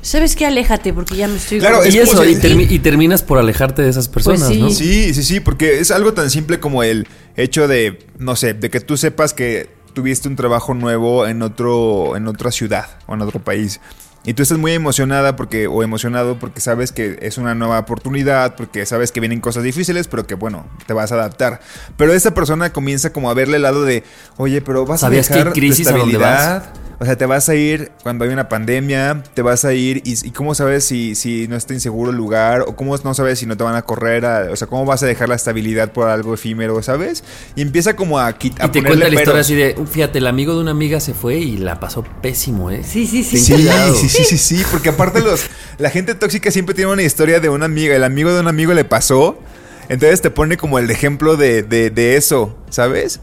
[0.00, 0.46] ¿sabes qué?
[0.46, 1.58] Aléjate porque ya me estoy...
[1.60, 4.60] Claro, es y eso, si- y, termi- y terminas por alejarte de esas personas, sí.
[4.60, 4.70] ¿no?
[4.70, 8.68] Sí, sí, sí, porque es algo tan simple como el hecho de, no sé, de
[8.70, 13.20] que tú sepas que tuviste un trabajo nuevo en otro, en otra ciudad o en
[13.22, 13.80] otro país.
[14.24, 18.54] Y tú estás muy emocionada porque, o emocionado porque sabes que es una nueva oportunidad,
[18.54, 21.60] porque sabes que vienen cosas difíciles, pero que bueno, te vas a adaptar.
[21.96, 24.04] Pero esta persona comienza como a verle el lado de,
[24.36, 26.62] oye, pero vas ¿Sabías a que dejar tu crisis a donde vas?
[27.02, 30.14] O sea, te vas a ir cuando hay una pandemia, te vas a ir y,
[30.24, 33.46] y cómo sabes si, si no está inseguro el lugar o cómo no sabes si
[33.46, 36.08] no te van a correr, a- o sea, cómo vas a dejar la estabilidad por
[36.08, 37.24] algo efímero, ¿sabes?
[37.56, 40.18] Y empieza como a, quit- a Y te cuenta la historia así de, "Uh, fíjate,
[40.18, 42.84] el amigo de una amiga se fue y la pasó pésimo, ¿eh?
[42.84, 43.36] Sí, sí, sí.
[43.36, 45.46] Sí, sí, sí, sí, sí, porque aparte los,
[45.78, 48.74] la gente tóxica siempre tiene una historia de una amiga, el amigo de un amigo
[48.74, 49.40] le pasó,
[49.88, 53.18] entonces te pone como el ejemplo de, de, de eso, ¿sabes?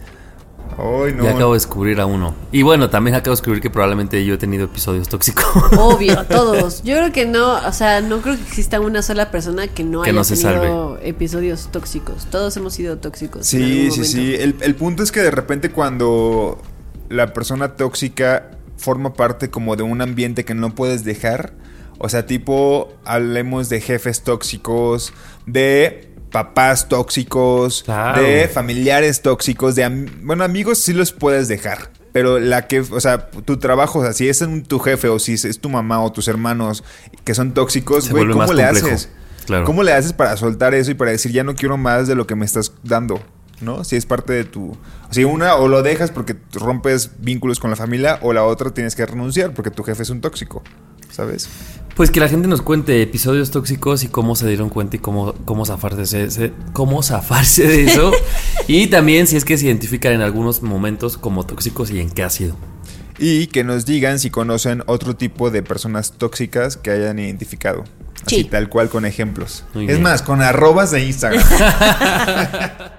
[0.79, 1.23] Ay, no.
[1.23, 2.33] Ya acabo de descubrir a uno.
[2.51, 5.45] Y bueno, también acabo de descubrir que probablemente yo he tenido episodios tóxicos.
[5.77, 6.81] Obvio, todos.
[6.83, 10.01] Yo creo que no, o sea, no creo que exista una sola persona que no
[10.01, 12.25] Que haya no se tenido episodios tóxicos.
[12.27, 13.45] Todos hemos sido tóxicos.
[13.45, 14.35] Sí, sí, sí.
[14.35, 16.61] El, el punto es que de repente cuando
[17.09, 21.53] la persona tóxica forma parte como de un ambiente que no puedes dejar,
[22.01, 25.11] o sea, tipo, hablemos de jefes tóxicos,
[25.45, 28.21] de papás tóxicos, Claro.
[28.21, 31.91] de familiares tóxicos, de am- bueno, amigos sí los puedes dejar.
[32.11, 35.19] Pero la que, o sea, tu trabajo, o sea, si es un- tu jefe o
[35.19, 36.83] si es, tu mamá o tus hermanos
[37.23, 38.87] que son tóxicos, Se güey, ¿cómo le complejo.
[38.87, 39.09] haces?
[39.45, 39.65] Claro.
[39.65, 42.25] ¿Cómo le haces para soltar eso y para decir ya no quiero más de lo
[42.27, 43.21] que me estás dando?
[43.61, 43.83] ¿No?
[43.83, 44.71] Si es parte de tu.
[44.71, 44.77] O
[45.13, 48.95] sea, una o lo dejas porque rompes vínculos con la familia, o la otra tienes
[48.95, 50.63] que renunciar porque tu jefe es un tóxico.
[51.11, 51.49] ¿Sabes?
[51.95, 55.33] Pues que la gente nos cuente episodios tóxicos y cómo se dieron cuenta y cómo,
[55.45, 58.11] cómo zafarse, se- se- cómo zafarse de eso.
[58.67, 62.23] y también si es que se identifican en algunos momentos como tóxicos y en qué
[62.23, 62.55] ha sido.
[63.17, 67.83] Y que nos digan si conocen otro tipo de personas tóxicas que hayan identificado.
[68.25, 68.43] Así Sí.
[68.45, 69.65] tal cual con ejemplos.
[69.73, 70.01] Muy es bien.
[70.03, 71.43] más, con arrobas de Instagram.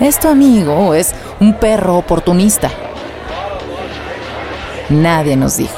[0.00, 2.70] ¿Es tu amigo es un perro oportunista?
[4.90, 5.74] Nadie nos dijo.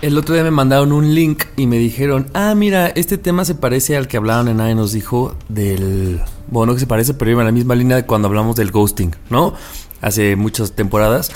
[0.00, 3.54] El otro día me mandaron un link y me dijeron, ah, mira, este tema se
[3.54, 6.22] parece al que hablaron en Nadie nos dijo del...
[6.46, 8.70] Bueno, no que se parece, pero iba en la misma línea de cuando hablamos del
[8.70, 9.52] ghosting, ¿no?
[10.00, 11.30] Hace muchas temporadas.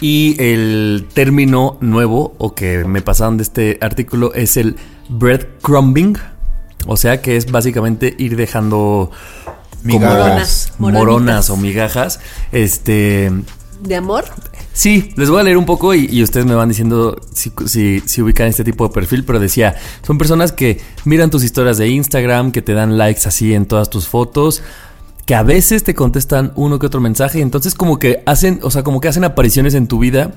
[0.00, 4.76] Y el término nuevo o que me pasaron de este artículo es el
[5.08, 6.16] breadcrumbing.
[6.86, 9.10] O sea que es básicamente ir dejando
[9.82, 10.72] Migajas.
[10.78, 12.20] Moronas, moronas o migajas.
[12.52, 13.30] Este.
[13.82, 14.24] ¿De amor?
[14.72, 18.00] Sí, les voy a leer un poco y, y ustedes me van diciendo si, si-
[18.04, 19.74] si ubican este tipo de perfil, pero decía,
[20.06, 23.88] son personas que miran tus historias de Instagram, que te dan likes así en todas
[23.88, 24.62] tus fotos,
[25.24, 28.82] que a veces te contestan uno que otro mensaje, entonces como que hacen, o sea,
[28.82, 30.32] como que hacen apariciones en tu vida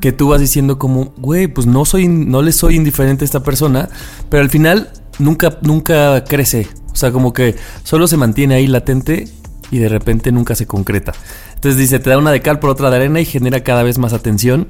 [0.00, 3.42] que tú vas diciendo como, güey, pues no soy, no le soy indiferente a esta
[3.42, 3.88] persona,
[4.30, 9.28] pero al final nunca, nunca crece, o sea, como que solo se mantiene ahí latente
[9.70, 11.12] y de repente nunca se concreta.
[11.54, 13.98] Entonces dice, te da una de cal por otra de arena y genera cada vez
[13.98, 14.68] más atención.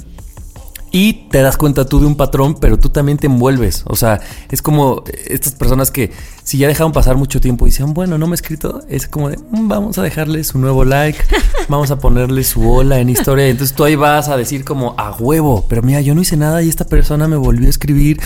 [0.95, 3.83] Y te das cuenta tú de un patrón, pero tú también te envuelves.
[3.87, 4.21] O sea,
[4.51, 6.13] es como estas personas que
[6.45, 9.31] si ya dejaron pasar mucho tiempo y dicen, bueno, no me he escrito, es como
[9.31, 11.19] de, "Mm, vamos a dejarle su nuevo like,
[11.71, 13.49] vamos a ponerle su hola en historia.
[13.49, 16.63] Entonces tú ahí vas a decir como, a huevo, pero mira, yo no hice nada
[16.63, 18.21] y esta persona me volvió a escribir.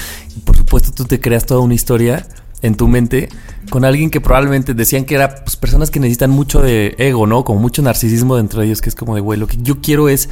[0.76, 2.26] Supuesto tú te creas toda una historia
[2.60, 3.30] en tu mente
[3.70, 7.44] con alguien que probablemente decían que era pues, personas que necesitan mucho de ego, ¿no?
[7.44, 10.10] Como mucho narcisismo dentro de ellos, que es como de, güey, lo que yo quiero
[10.10, 10.28] es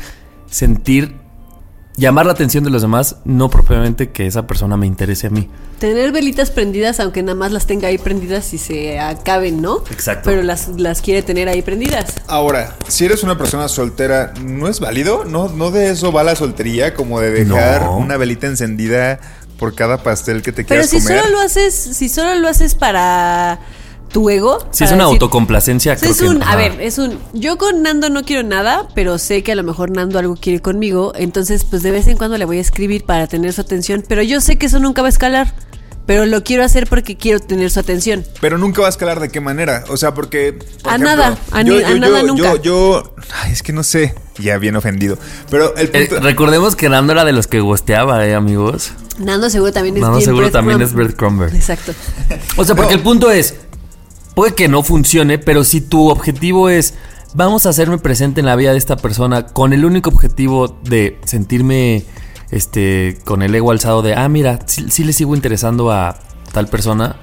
[0.50, 1.14] sentir,
[1.96, 5.48] llamar la atención de los demás, no propiamente que esa persona me interese a mí.
[5.78, 9.78] Tener velitas prendidas, aunque nada más las tenga ahí prendidas y se acaben, ¿no?
[9.90, 10.28] Exacto.
[10.28, 12.14] Pero las, las quiere tener ahí prendidas.
[12.26, 15.24] Ahora, si eres una persona soltera, ¿no es válido?
[15.24, 16.92] ¿No, no de eso va la soltería?
[16.92, 17.96] Como de dejar No.
[17.96, 19.20] una velita encendida
[19.64, 21.20] por cada pastel que te Pero quieras si comer.
[21.22, 23.58] solo lo haces, si solo lo haces para
[24.12, 24.58] tu ego.
[24.72, 27.80] Si es una decir- autocomplacencia, creo es que un, a ver, es un, yo con
[27.82, 31.64] Nando no quiero nada, pero sé que a lo mejor Nando algo quiere conmigo, entonces
[31.64, 34.42] pues de vez en cuando le voy a escribir para tener su atención, pero yo
[34.42, 35.54] sé que eso nunca va a escalar,
[36.06, 38.22] pero lo quiero hacer porque quiero tener su atención.
[38.42, 39.84] Pero nunca va a escalar de qué manera.
[39.88, 40.52] O sea, porque.
[40.82, 42.56] por A nada, a ni- a nada nunca.
[42.56, 43.14] Yo, yo.
[43.42, 44.14] Ay, es que no sé.
[44.38, 45.16] Ya bien ofendido.
[45.50, 46.22] Pero el Eh, punto.
[46.24, 48.92] recordemos que Nando era de los que gosteaba, ¿eh, amigos?
[49.18, 51.54] Nando seguro también es Nando bien seguro también es breadcrumber.
[51.54, 51.92] Exacto.
[52.56, 53.54] O sea, porque el punto es,
[54.34, 56.94] puede que no funcione, pero si tu objetivo es,
[57.34, 61.20] vamos a hacerme presente en la vida de esta persona con el único objetivo de
[61.24, 62.04] sentirme,
[62.50, 66.18] este, con el ego alzado de, ah, mira, sí, sí le sigo interesando a
[66.52, 67.16] tal persona,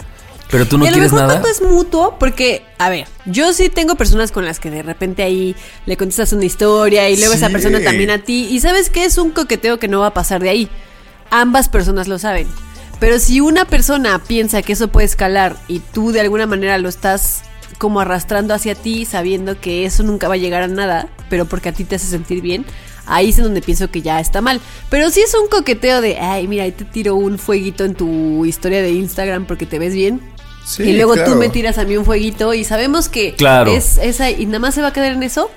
[0.51, 1.41] pero tú no y a lo mejor nada.
[1.49, 5.55] es mutuo, porque, a ver, yo sí tengo personas con las que de repente ahí
[5.85, 8.47] le contestas una historia y luego esa persona también a ti.
[8.51, 10.69] Y sabes que es un coqueteo que no va a pasar de ahí.
[11.29, 12.47] Ambas personas lo saben.
[12.99, 16.89] Pero si una persona piensa que eso puede escalar y tú de alguna manera lo
[16.89, 17.43] estás
[17.77, 21.69] como arrastrando hacia ti sabiendo que eso nunca va a llegar a nada, pero porque
[21.69, 22.63] a ti te hace sentir bien,
[23.07, 24.61] ahí es en donde pienso que ya está mal.
[24.89, 28.45] Pero si es un coqueteo de, ay, mira, ahí te tiro un fueguito en tu
[28.45, 30.21] historia de Instagram porque te ves bien,
[30.65, 31.31] Sí, y luego claro.
[31.33, 33.71] tú me tiras a mí un fueguito y sabemos que Claro.
[33.71, 35.49] es esa y nada más se va a quedar en eso.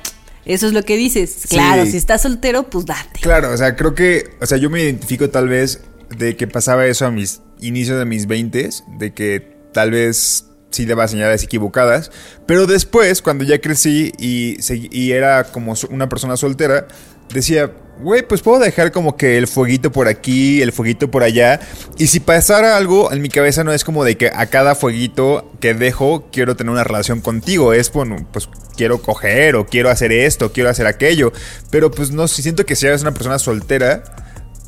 [0.47, 1.47] Eso es lo que dices.
[1.49, 3.21] Claro, si estás soltero, pues date.
[3.21, 5.83] Claro, o sea, creo que, o sea, yo me identifico tal vez
[6.19, 10.85] de que pasaba eso a mis inicios de mis 20 de que tal vez sí
[10.85, 12.11] daba señales equivocadas,
[12.47, 14.57] pero después, cuando ya crecí y,
[14.91, 16.89] y era como una persona soltera,
[17.33, 21.61] decía, güey, pues puedo dejar como que el fueguito por aquí, el fueguito por allá,
[21.97, 25.51] y si pasara algo, en mi cabeza no es como de que a cada fueguito
[25.61, 30.13] que dejo quiero tener una relación contigo, es bueno, pues quiero coger o quiero hacer
[30.13, 31.33] esto, quiero hacer aquello,
[31.71, 34.03] pero pues no, si siento que si eres una persona soltera,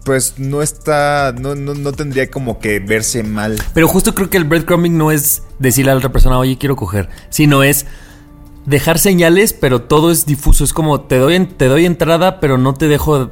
[0.05, 3.61] pues no está, no, no, no tendría como que verse mal.
[3.74, 6.77] Pero justo creo que el breadcrumbing no es decirle a la otra persona, oye, quiero
[6.77, 7.87] coger, sino es
[8.67, 10.64] dejar señales, pero todo es difuso.
[10.64, 13.31] Es como te doy, te doy entrada, pero no te dejo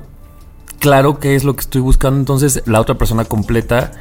[0.79, 2.19] claro qué es lo que estoy buscando.
[2.19, 3.93] Entonces la otra persona completa,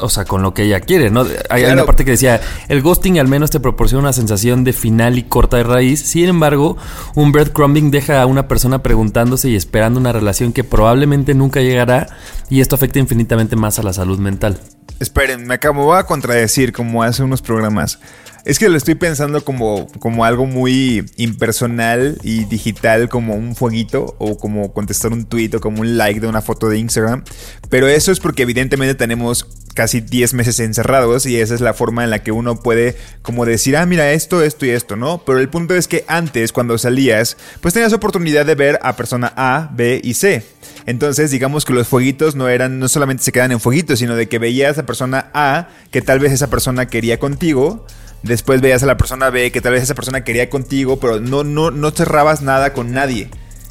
[0.00, 1.22] o sea, con lo que ella quiere, ¿no?
[1.50, 1.74] Hay, Claro.
[1.74, 5.24] una parte que decía, el ghosting al menos te proporciona una sensación de final y
[5.24, 6.00] corta de raíz.
[6.00, 6.76] Sin embargo,
[7.14, 12.08] un breadcrumbing deja a una persona preguntándose y esperando una relación que probablemente nunca llegará
[12.48, 14.58] y esto afecta infinitamente más a la salud mental.
[15.00, 17.98] Esperen, me acabo a contradecir como hace unos programas.
[18.44, 24.16] Es que lo estoy pensando como, como algo muy impersonal y digital, como un fueguito
[24.18, 27.24] o como contestar un tweet o como un like de una foto de Instagram.
[27.68, 32.04] Pero eso es porque evidentemente tenemos casi 10 meses encerrados y esa es la forma
[32.04, 35.22] en la que uno puede como decir, ah, mira esto, esto y esto, ¿no?
[35.24, 39.32] Pero el punto es que antes, cuando salías, pues tenías oportunidad de ver a persona
[39.36, 40.44] A, B y C.
[40.86, 44.28] Entonces, digamos que los fueguitos no eran, no solamente se quedan en fueguitos, sino de
[44.28, 47.86] que veías a persona A, que tal vez esa persona quería contigo.
[48.22, 51.42] Después veías a la persona B, que tal vez esa persona quería contigo, pero no,
[51.44, 53.30] no, no cerrabas nada con nadie.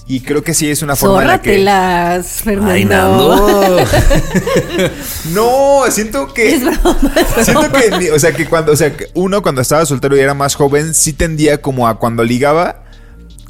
[0.09, 1.51] Y creo que sí es una forma en la que.
[1.59, 3.77] Zórratelas, Fernando.
[3.77, 4.91] Ay.
[5.33, 6.55] No, siento que.
[6.55, 9.85] Es broma, es Siento que, o sea, que cuando, o sea, que uno cuando estaba
[9.85, 12.85] soltero y era más joven, sí tendía como a cuando ligaba,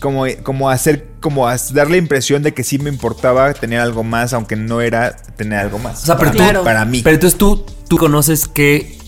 [0.02, 3.80] como, como a ser como a dar la impresión de que sí me importaba tener
[3.80, 6.04] algo más, aunque no era tener algo más.
[6.04, 7.00] O sea, pero para, tú, para mí.
[7.04, 8.99] Pero entonces tú, tú conoces que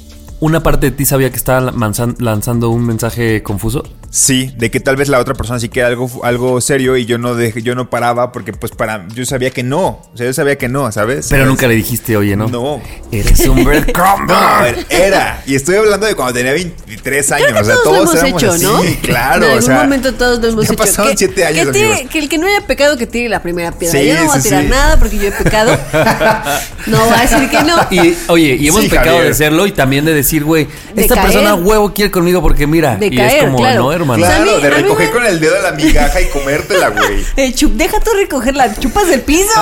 [0.41, 3.83] una parte de ti sabía que estaba lanzan- lanzando un mensaje confuso.
[4.13, 7.17] Sí, de que tal vez la otra persona sí que algo, algo serio y yo
[7.17, 10.33] no dejé, yo no paraba porque pues para yo sabía que no, o sea, yo
[10.33, 11.27] sabía que no, ¿sabes?
[11.29, 11.47] Pero ¿Sabes?
[11.47, 12.49] nunca le dijiste, oye, ¿no?
[12.49, 12.81] No.
[13.09, 14.27] Eres un breadcrumb.
[14.27, 15.41] No, a ver, era.
[15.45, 17.47] Y estoy hablando de cuando tenía 23 años.
[17.51, 18.81] Creo que o sea, todos, todos lo hemos hecho, así, ¿no?
[19.01, 19.75] Claro, En o algún sea.
[19.83, 20.83] momento todos lo hemos ya hecho.
[20.83, 23.41] pasaron Que- 7 años, que, tire- que el que no haya pecado, que tire la
[23.41, 23.97] primera piedra.
[23.97, 24.69] Sí, yo no voy a tirar sí.
[24.69, 25.77] nada porque yo he pecado.
[26.87, 27.75] no voy a decir que no.
[27.89, 29.27] Y, oye, y hemos Sí, pecado Javier.
[29.27, 31.27] de serlo y también de decir, güey, De esta caer.
[31.27, 32.97] persona huevo quiere conmigo porque mira.
[32.97, 33.83] De y caer, es como, claro.
[33.83, 36.89] no, O sea, Claro, mí- de recoger me- con el dedo la migaja y comértela,
[36.89, 37.25] güey.
[37.37, 39.49] Eh, chup, deja tú recogerla, chupas el piso.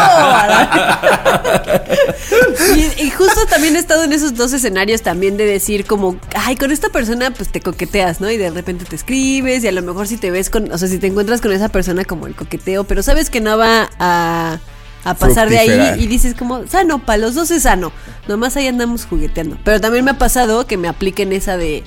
[2.75, 6.55] y, y justo también he estado en esos dos escenarios también de decir como, ay,
[6.55, 8.29] con esta persona pues te coqueteas, ¿no?
[8.29, 10.87] Y de repente te escribes y a lo mejor si te ves con, o sea,
[10.87, 14.59] si te encuentras con esa persona como el coqueteo, pero sabes que no va a,
[15.03, 17.91] a pasar de ahí y dices como, sano, para los dos es sano.
[18.27, 19.57] Nomás ahí andamos jugueteando.
[19.63, 21.83] Pero también me ha pasado que me apliquen esa de...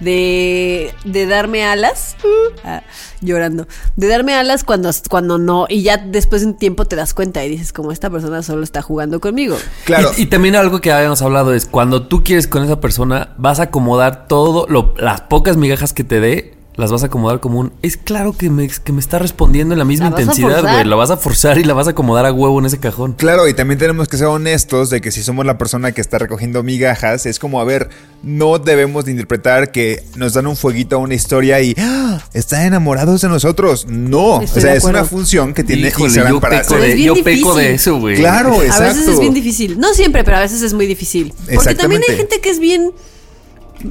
[0.00, 2.16] De, de darme alas,
[2.64, 2.82] ah,
[3.20, 7.14] llorando, de darme alas cuando, cuando no, y ya después de un tiempo te das
[7.14, 9.56] cuenta y dices como esta persona solo está jugando conmigo.
[9.84, 10.12] Claro.
[10.16, 13.58] Y, y también algo que habíamos hablado es cuando tú quieres con esa persona, vas
[13.58, 17.58] a acomodar todo, lo- las pocas migajas que te dé, las vas a acomodar como
[17.58, 17.72] un.
[17.82, 20.84] Es claro que me, que me está respondiendo en la misma La a intensidad, güey.
[20.84, 23.14] La vas a forzar y la vas a acomodar a huevo en ese cajón.
[23.14, 26.18] Claro, y también tenemos que ser honestos de que si somos la persona que está
[26.18, 27.90] recogiendo migajas, es como, a ver,
[28.22, 32.22] no debemos de interpretar que nos dan un fueguito a una historia y ¡ah!
[32.32, 33.86] están enamorados de nosotros.
[33.88, 37.02] No, Estoy o sea, es una función que tiene Híjole, Instagram yo para peco, de,
[37.02, 38.18] yo peco de eso, güey.
[38.18, 38.84] Claro, A exacto.
[38.84, 39.80] veces es bien difícil.
[39.80, 41.34] No siempre, pero a veces es muy difícil.
[41.52, 42.92] Porque también hay gente que es bien,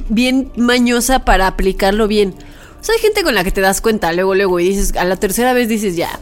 [0.08, 2.34] bien mañosa para aplicarlo bien.
[2.80, 5.04] O sea, hay gente con la que te das cuenta luego, luego, y dices, a
[5.04, 6.18] la tercera vez dices, ya.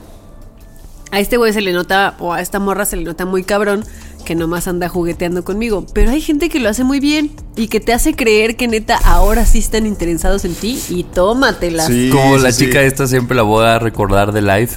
[1.12, 3.84] A este güey se le nota, o a esta morra se le nota muy cabrón,
[4.24, 5.86] que nomás anda jugueteando conmigo.
[5.92, 8.98] Pero hay gente que lo hace muy bien y que te hace creer que neta
[9.04, 11.86] ahora sí están interesados en ti y tómatelas.
[11.86, 12.64] Sí, Como la sí.
[12.64, 14.70] chica esta siempre la voy a recordar de live,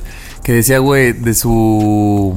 [0.44, 2.34] que decía, güey, de su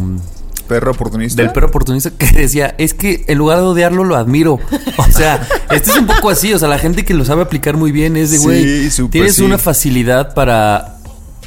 [0.69, 1.43] Perro oportunista.
[1.43, 4.59] del perro oportunista que decía, es que en lugar de odiarlo, lo admiro.
[4.99, 6.53] O sea, este es un poco así.
[6.55, 9.11] O sea, la gente que lo sabe aplicar muy bien es de, Sí, güey, súper
[9.11, 9.43] tienes sí.
[9.43, 10.97] una facilidad para,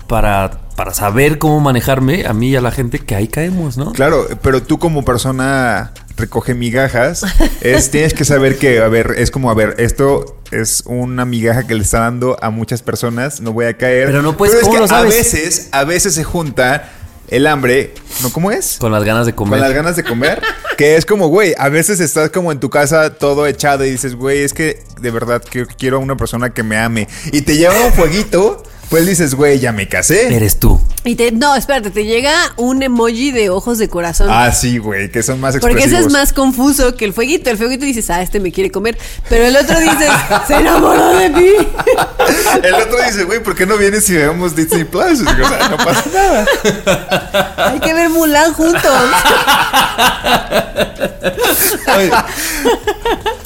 [0.07, 3.93] para, para saber cómo manejarme a mí y a la gente que ahí caemos, ¿no?
[3.93, 7.25] Claro, pero tú como persona recoge migajas,
[7.61, 11.65] es, tienes que saber que, a ver, es como, a ver, esto es una migaja
[11.67, 14.07] que le está dando a muchas personas, no voy a caer.
[14.07, 15.13] Pero no puedes, Pero es ¿cómo que lo sabes?
[15.13, 16.89] A veces, a veces se junta
[17.29, 18.31] el hambre, ¿no?
[18.31, 18.77] ¿Cómo es?
[18.79, 19.59] Con las ganas de comer.
[19.59, 20.41] Con las ganas de comer.
[20.77, 24.15] que es como, güey, a veces estás como en tu casa todo echado y dices,
[24.15, 27.07] güey, es que de verdad que quiero a una persona que me ame.
[27.31, 30.35] Y te lleva un fueguito, pues dices, güey, ya me casé.
[30.35, 30.79] Eres tú.
[31.03, 34.27] Y te, no, espérate, te llega un emoji de ojos de corazón.
[34.31, 35.99] Ah, sí, güey, que son más Porque expresivos.
[35.99, 37.49] ese es más confuso que el fueguito.
[37.49, 38.97] El fueguito dices, ah, este me quiere comer.
[39.29, 40.09] Pero el otro dices,
[40.47, 41.51] se enamoró de mí.
[43.07, 45.21] Dice, güey, ¿por qué no vienes y veamos Disney Plus?
[45.21, 46.45] Y digo, o sea, no pasa nada.
[47.71, 48.83] Hay que ver Mulan juntos.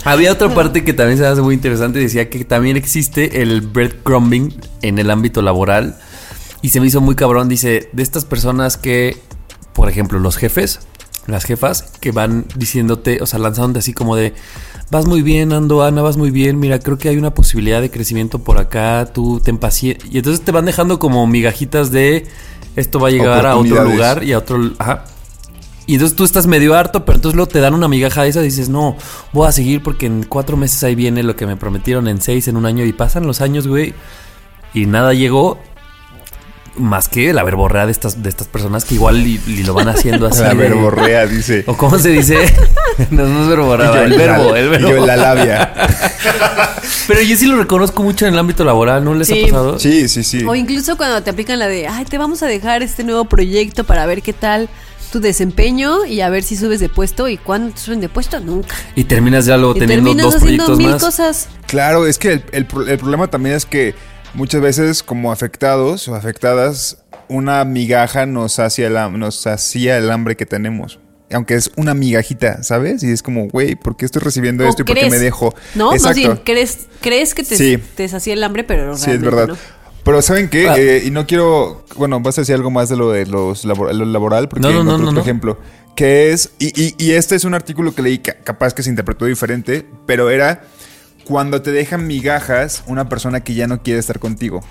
[0.06, 2.00] Había otra parte que también se hace muy interesante.
[2.00, 5.98] Decía que también existe el breadcrumbing en el ámbito laboral.
[6.62, 7.50] Y se me hizo muy cabrón.
[7.50, 9.18] Dice, de estas personas que,
[9.74, 10.80] por ejemplo, los jefes,
[11.28, 14.34] las jefas, que van diciéndote, o sea, lanzándote así como de,
[14.92, 16.60] vas muy bien, Ando, Ana, vas muy bien.
[16.60, 19.10] Mira, creo que hay una posibilidad de crecimiento por acá.
[19.14, 20.10] Tú ten paciencia.
[20.12, 22.28] Y entonces te van dejando como migajitas de,
[22.76, 24.72] esto va a llegar a otro lugar y a otro...
[24.78, 25.06] Ajá.
[25.86, 28.42] Y entonces tú estás medio harto, pero entonces luego te dan una migaja de esa
[28.42, 28.96] y dices, no,
[29.34, 32.48] voy a seguir porque en cuatro meses ahí viene lo que me prometieron en seis,
[32.48, 32.86] en un año.
[32.86, 33.96] Y pasan los años, güey.
[34.76, 35.58] Y nada llegó.
[36.80, 39.90] Más que la verborrea de estas, de estas personas que igual y, y lo van
[39.90, 40.42] haciendo así.
[40.44, 41.64] la de- verborrea, dice.
[41.68, 42.38] ¿O cómo se dice?
[43.12, 44.90] no, no es verborrea, el la- verbo, el y verbo.
[44.90, 45.74] yo la labia.
[47.08, 49.40] Pero yo sí lo reconozco mucho en el ámbito laboral, ¿no les Sí.
[49.42, 49.80] ha pasado?
[49.80, 50.44] Sí, sí, sí.
[50.46, 53.84] O incluso cuando te aplican la de, ay, te vamos a dejar este nuevo proyecto
[53.84, 54.70] para ver qué tal
[55.12, 57.28] tu desempeño y a ver si subes de puesto.
[57.28, 58.40] ¿Y cuándo te suben de puesto?
[58.40, 58.76] Nunca.
[58.96, 61.02] Y terminas ya luego Y teniendo terminas dos haciendo proyectos mil más.
[61.04, 61.48] cosas.
[61.66, 63.96] Claro, es que el, el problema también es que
[64.34, 70.36] muchas veces como afectados o afectadas, una migaja nos hacía el, nos hacía el hambre
[70.36, 71.00] que tenemos.
[71.32, 73.04] Aunque es una migajita, ¿sabes?
[73.04, 75.54] Y es como, güey, ¿por qué estoy recibiendo esto y por qué me dejo?
[75.76, 76.16] No, más Exacto.
[76.20, 77.78] bien, crees, crees que te, Sí.
[77.96, 79.50] te sacía el hambre, pero Sí, es verdad.
[79.50, 79.58] no.
[80.04, 80.68] Pero ¿saben qué?
[80.68, 80.76] Ah.
[80.80, 81.86] Eh, y no quiero...
[81.98, 84.72] Bueno, vas a decir algo más de lo de los labor- lo laboral, porque No,
[84.72, 85.22] no, no, no, otro no.
[85.22, 85.60] ejemplo.
[85.96, 86.52] Que es...
[86.58, 89.86] Y, y- y este es un artículo que leí, ca- capaz que se interpretó diferente,
[90.08, 90.64] pero era
[91.30, 94.62] cuando te dejan migajas una persona que ya no quiere estar contigo.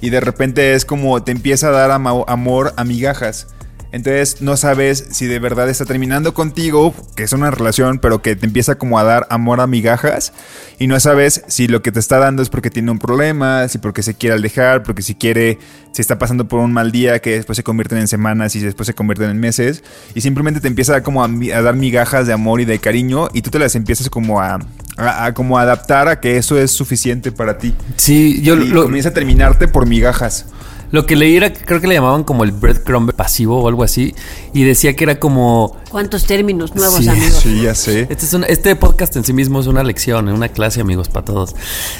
[0.00, 3.46] y de repente es como te empieza a dar amor a migajas.
[3.90, 8.36] Entonces no sabes si de verdad está terminando contigo, que es una relación, pero que
[8.36, 10.32] te empieza como a dar amor a migajas.
[10.78, 13.78] Y no sabes si lo que te está dando es porque tiene un problema, si
[13.78, 15.58] porque se quiere alejar, porque si quiere,
[15.92, 18.86] si está pasando por un mal día que después se convierten en semanas y después
[18.86, 19.82] se convierten en meses.
[20.14, 23.40] Y simplemente te empieza a, como a, dar migajas de amor y de cariño y
[23.42, 24.58] tú te las empiezas como a,
[24.98, 27.74] a- a como adaptar a que eso es suficiente para ti.
[27.96, 30.44] Sí, yo y lo, comienza a terminarte por migajas.
[30.90, 34.14] Lo que leí era, creo que le llamaban como el breadcrumb pasivo o algo así.
[34.52, 37.34] Y decía que era como ¿Cuántos términos nuevos, Sí, amigos?
[37.42, 38.02] Sí, ya sé.
[38.10, 41.24] Este, es un- este podcast en sí mismo es una lección, una clase, amigos, para
[41.24, 41.54] todos.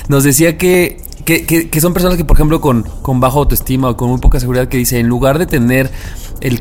[0.08, 3.88] Nos decía que, que, que- que son personas que, por ejemplo, con, con baja autoestima
[3.90, 5.90] o con muy poca seguridad, que dice, en lugar de tener
[6.40, 6.60] el,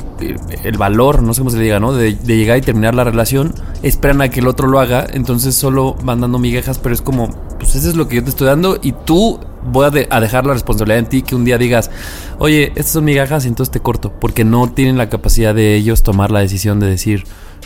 [0.63, 1.93] el valor, no sé cómo se le diga, ¿no?
[1.93, 3.53] De, de llegar y terminar la relación,
[3.83, 7.29] esperan a que el otro lo haga, entonces solo van dando migajas, pero es como,
[7.59, 10.19] pues eso es lo que yo te estoy dando y tú voy a, de- a
[10.19, 11.91] dejar la responsabilidad en ti que un día digas,
[12.39, 16.03] oye, estas son migajas y entonces te corto, porque no tienen la capacidad de ellos
[16.03, 17.23] tomar la decisión de decir,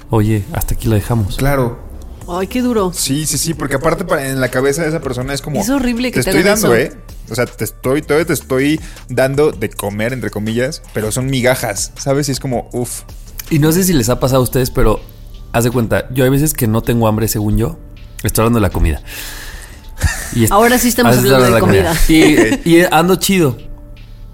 [0.09, 1.37] oye, hasta aquí lo dejamos.
[1.37, 1.79] Claro.
[2.27, 2.91] Ay, qué duro.
[2.93, 5.59] Sí, sí, sí, porque aparte para- en la cabeza de esa persona es como...
[5.59, 6.93] Es horrible que te te estoy dando, eso.
[6.95, 6.97] ¿eh?
[7.29, 8.79] O sea, te estoy, todavía te estoy
[9.09, 12.29] dando de comer, entre comillas, pero son migajas, ¿sabes?
[12.29, 13.01] Y es como, uff.
[13.49, 14.99] Y no sé si les ha pasado a ustedes, pero
[15.51, 17.77] haz de cuenta, yo hay veces que no tengo hambre según yo.
[18.23, 19.01] Estoy hablando de la comida.
[20.35, 21.93] Y est- Ahora sí estamos hablando de comida.
[22.65, 23.57] Y, y ando chido.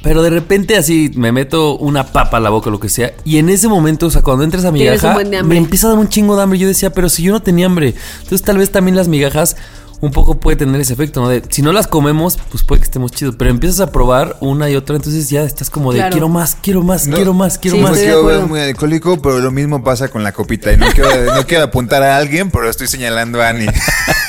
[0.03, 3.13] Pero de repente así me meto una papa a la boca o lo que sea.
[3.25, 5.13] Y en ese momento, o sea, cuando entras a migaja,
[5.49, 6.59] me empieza a dar un chingo de hambre.
[6.59, 7.95] Yo decía, pero si yo no tenía hambre.
[8.21, 9.57] Entonces tal vez también las migajas
[9.99, 11.29] un poco puede tener ese efecto, ¿no?
[11.29, 13.35] De si no las comemos, pues puede que estemos chidos.
[13.37, 16.11] Pero empiezas a probar una y otra, entonces ya estás como de Claro.
[16.11, 17.97] quiero más, quiero más, No, quiero más, quiero sí, No más.
[17.97, 18.47] quiero acuerdo.
[18.47, 20.71] muy alcohólico, pero lo mismo pasa con la copita.
[20.71, 23.67] Y no quiero, no quiero apuntar a alguien, pero estoy señalando a Annie.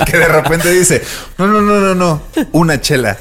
[0.06, 1.02] Que de repente dice,
[1.38, 3.18] no, no, no, no, no, una chela.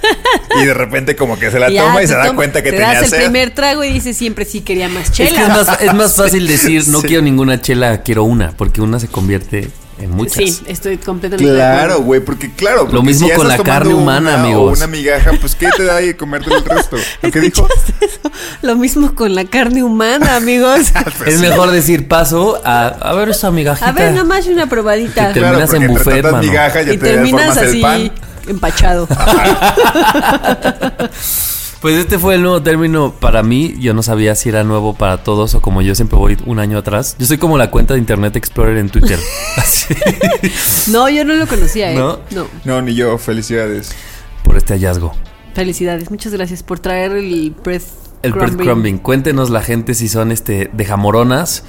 [0.61, 2.77] Y de repente como que se la Ya, toma y se da cuenta que te
[2.77, 3.17] tenía das el sed.
[3.23, 5.41] primer trago y dices siempre sí quería más Es que chela.
[5.41, 7.07] es más, es más fácil decir no Sí.
[7.07, 9.69] quiero ninguna chela, quiero una, porque una se convierte
[9.99, 10.35] en muchas.
[10.35, 12.87] Sí, estoy completamente Claro, güey, porque claro.
[12.87, 14.73] porque mismo si con la carne humana, una, amigos.
[14.73, 16.97] O una migaja, pues ¿qué te da de comerte el resto?
[17.21, 17.67] ¿Qué dijo?
[17.67, 18.31] ¿Escuchaste eso?
[18.61, 20.91] Lo mismo con la carne humana, amigos.
[21.17, 21.47] Pues Es sí.
[21.47, 23.87] mejor decir paso a, a ver esa migajita.
[23.87, 25.29] A ver, nomás una probadita.
[25.29, 26.43] Que te- Claro, terminas porque en buffet, mano.
[26.53, 28.11] ya y te terminas así pan.
[28.47, 29.07] empachado.
[31.81, 33.75] Pues este fue el nuevo término para mí.
[33.79, 36.77] Yo no sabía si era nuevo para todos o como yo siempre voy un año
[36.79, 37.15] atrás.
[37.19, 39.19] Yo soy como la cuenta de Internet Explorer en Twitter.
[39.57, 39.93] Así,
[40.91, 41.95] No, yo no lo conocía, ¿eh?
[41.95, 42.19] ¿No?
[42.31, 42.47] No.
[42.65, 43.91] No, ni yo, felicidades.
[44.43, 45.13] por este hallazgo.
[45.53, 46.09] Felicidades.
[46.09, 47.83] Muchas gracias por traer el breath
[48.23, 48.97] El breadcrumbing.
[48.97, 51.63] Cuéntenos la gente si son este de jamoronas.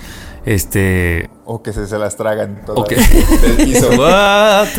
[0.46, 1.28] Este.
[1.44, 2.92] O que se, se las tragan todas Ok.
[2.92, 3.90] del piso.
[3.98, 4.68] What?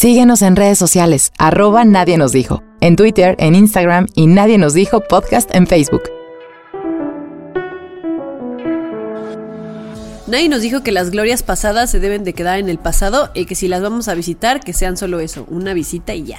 [0.00, 4.72] Síguenos en redes sociales, arroba Nadie nos dijo, en Twitter, en Instagram y Nadie nos
[4.72, 6.04] dijo podcast en Facebook.
[10.26, 13.44] Nadie nos dijo que las glorias pasadas se deben de quedar en el pasado y
[13.44, 16.38] que si las vamos a visitar, que sean solo eso, una visita y ya.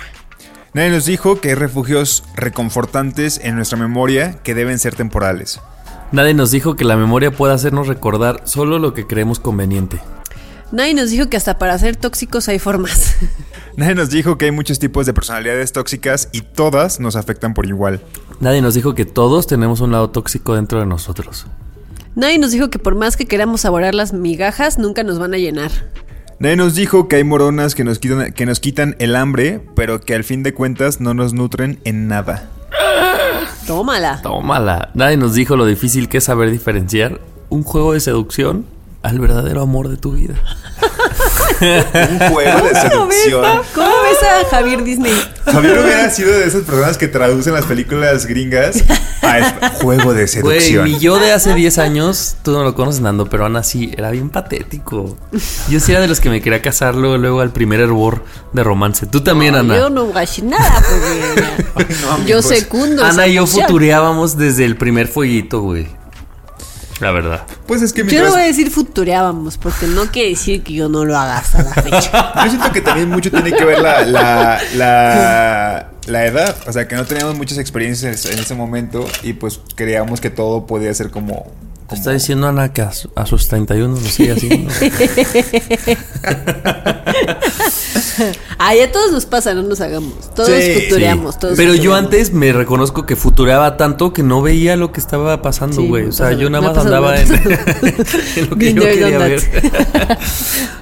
[0.74, 5.60] Nadie nos dijo que hay refugios reconfortantes en nuestra memoria que deben ser temporales.
[6.12, 10.00] Nadie nos dijo que la memoria puede hacernos recordar solo lo que creemos conveniente.
[10.72, 13.18] Nadie nos dijo que hasta para ser tóxicos hay formas.
[13.78, 17.66] Nadie nos dijo que hay muchos tipos de personalidades tóxicas y todas nos afectan por
[17.66, 18.02] igual.
[18.40, 21.46] Nadie nos dijo que todos tenemos un lado tóxico dentro de nosotros.
[22.16, 25.38] Nadie nos dijo que por más que queramos saborear las migajas, nunca nos van a
[25.38, 25.72] llenar.
[26.40, 30.02] Nadie nos dijo que hay moronas que nos quitan, que nos quitan el hambre, pero
[30.02, 32.50] que al fin de cuentas no nos nutren en nada.
[33.68, 34.22] Tómala.
[34.22, 34.90] Tómala.
[34.96, 38.66] Nadie nos dijo lo difícil que es saber diferenciar un juego de seducción
[39.04, 40.36] al verdadero amor de tu vida.
[41.62, 43.46] Un juego de seducción.
[43.76, 45.14] ¿Cómo ves a Javier Disney?
[45.46, 48.84] Javier hubiera sido de esas personas que traducen las películas gringas
[49.22, 50.84] a juego de Güey, seducción.
[50.86, 54.12] mi yo de hace 10 años, tú no lo conoces, Nando, pero aún así era
[54.12, 55.18] bien patético.
[55.70, 58.24] Yo sí era de los que me quería casar luego, luego al primer hervor
[58.54, 59.06] de romance.
[59.06, 59.78] Tú también, Ana.
[59.78, 60.82] Yo no decir nada
[61.74, 63.04] porque No, yo secundo.
[63.04, 65.88] Ana esa y yo futureábamos desde el primer fueguito, güey.
[67.02, 67.42] La verdad.
[67.68, 70.72] Pues es que Yo no mientras- voy a decir futureábamos porque no quiere decir que
[70.74, 72.32] yo no lo haga hasta la fecha.
[72.46, 76.56] Yo siento que también mucho tiene que ver la, la, la, la edad.
[76.68, 80.66] O sea, que no teníamos muchas experiencias en ese momento y pues creíamos que todo
[80.68, 81.52] podía ser como...
[81.92, 84.72] Está diciendo Ana que a, su- a sus 31 lo sigue haciendo.
[88.58, 90.14] Ay, a todos nos pasa, no nos hagamos.
[90.36, 90.74] Todos Sí.
[90.84, 95.00] futureamos, todos Pero yo antes me reconozco que futuraba tanto que no veía lo que
[95.00, 96.08] estaba pasando, güey.
[96.08, 97.30] o sea, pasa- yo nada más andaba en,
[98.50, 99.42] lo que yo quería ver.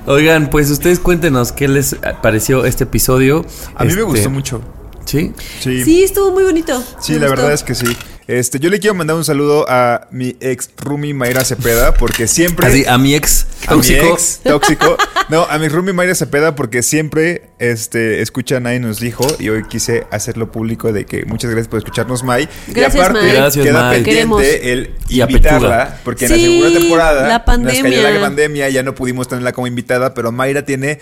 [0.06, 3.46] Oigan, pues ustedes cuéntenos qué les pareció este episodio.
[3.76, 4.62] A mí me Este, gustó mucho.
[5.06, 5.34] ¿Sí?
[5.60, 5.84] Sí.
[5.84, 6.82] Sí, estuvo muy bonito.
[7.00, 7.42] Sí, Me la gustó.
[7.42, 7.86] verdad es que sí.
[8.30, 12.68] Este, yo le quiero mandar un saludo a mi ex Rumi Mayra Cepeda porque siempre
[12.68, 14.14] Así, a mi ex a mi tóxico.
[14.14, 14.98] ex tóxico.
[15.30, 19.64] No, a mi Rumi Mayra Cepeda porque siempre este escucha Nadie nos dijo y hoy
[19.68, 22.48] quise hacerlo público de que muchas gracias por escucharnos May.
[22.68, 23.36] Gracias, y aparte May.
[23.36, 24.04] Gracias, queda May.
[24.04, 24.42] Queremos.
[24.44, 28.12] pendiente el Y a invitarla porque en la segunda temporada la nos cayó pandemia.
[28.12, 31.00] la pandemia, ya no pudimos tenerla como invitada, pero Mayra tiene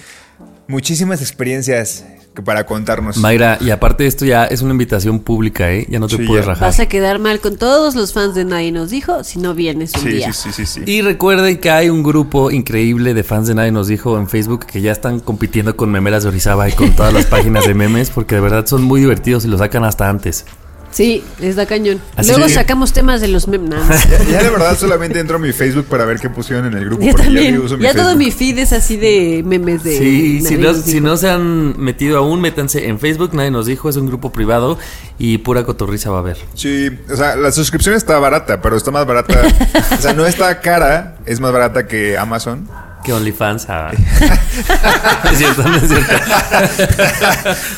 [0.70, 2.06] muchísimas experiencias
[2.38, 3.18] que para contarnos.
[3.18, 5.88] Mayra, y aparte esto ya es una invitación pública, ¿eh?
[5.90, 6.52] Ya no te Sí, puedes ya.
[6.52, 6.68] rajar.
[6.68, 9.94] Vas a quedar mal con todos los fans de Nadie nos dijo si no vienes
[9.96, 10.32] un Sí, día.
[10.32, 10.92] sí, sí, sí, sí.
[10.92, 14.68] Y recuerden que hay un grupo increíble de fans de Nadie nos dijo en Facebook
[14.68, 18.12] que ya están compitiendo con Memelas de Orizaba y con todas las páginas de memes
[18.12, 20.46] porque de verdad son muy divertidos y lo sacan hasta antes.
[20.92, 22.02] Sí, les da cañón.
[22.16, 23.80] Así Luego sacamos temas de los memes.
[24.08, 26.86] Ya, ya de verdad solamente entro a mi Facebook para ver qué pusieron en el
[26.86, 27.04] grupo.
[27.04, 27.60] Ya también.
[27.60, 29.98] uso mi Ya todo mi feed es así de memes de.
[29.98, 34.08] Sí, si no se han metido aún, métanse en Facebook, Nadie nos dijo, es un
[34.08, 34.78] grupo privado
[35.20, 36.38] y pura cotorriza va a haber.
[36.54, 39.42] Sí, o sea, la suscripción está barata, pero está más barata.
[39.98, 42.68] o sea, no está cara, es más barata que Amazon.
[43.08, 43.68] Que OnlyFans.
[43.70, 43.90] ah.
[45.24, 46.14] no es cierto, no es cierto.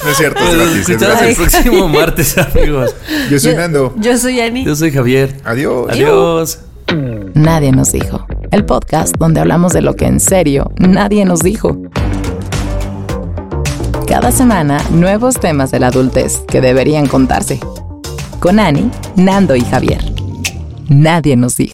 [0.03, 2.95] No es cierto, es Nos es escuchamos el próximo martes, amigos.
[3.29, 3.93] Yo soy Nando.
[3.99, 4.65] Yo soy Ani.
[4.65, 5.39] Yo soy Javier.
[5.45, 5.87] Adiós.
[5.91, 6.59] Adiós.
[7.35, 8.25] Nadie nos dijo.
[8.49, 11.77] El podcast donde hablamos de lo que en serio nadie nos dijo.
[14.07, 17.59] Cada semana, nuevos temas de la adultez que deberían contarse.
[18.39, 20.03] Con Ani, Nando y Javier.
[20.87, 21.73] Nadie nos dijo.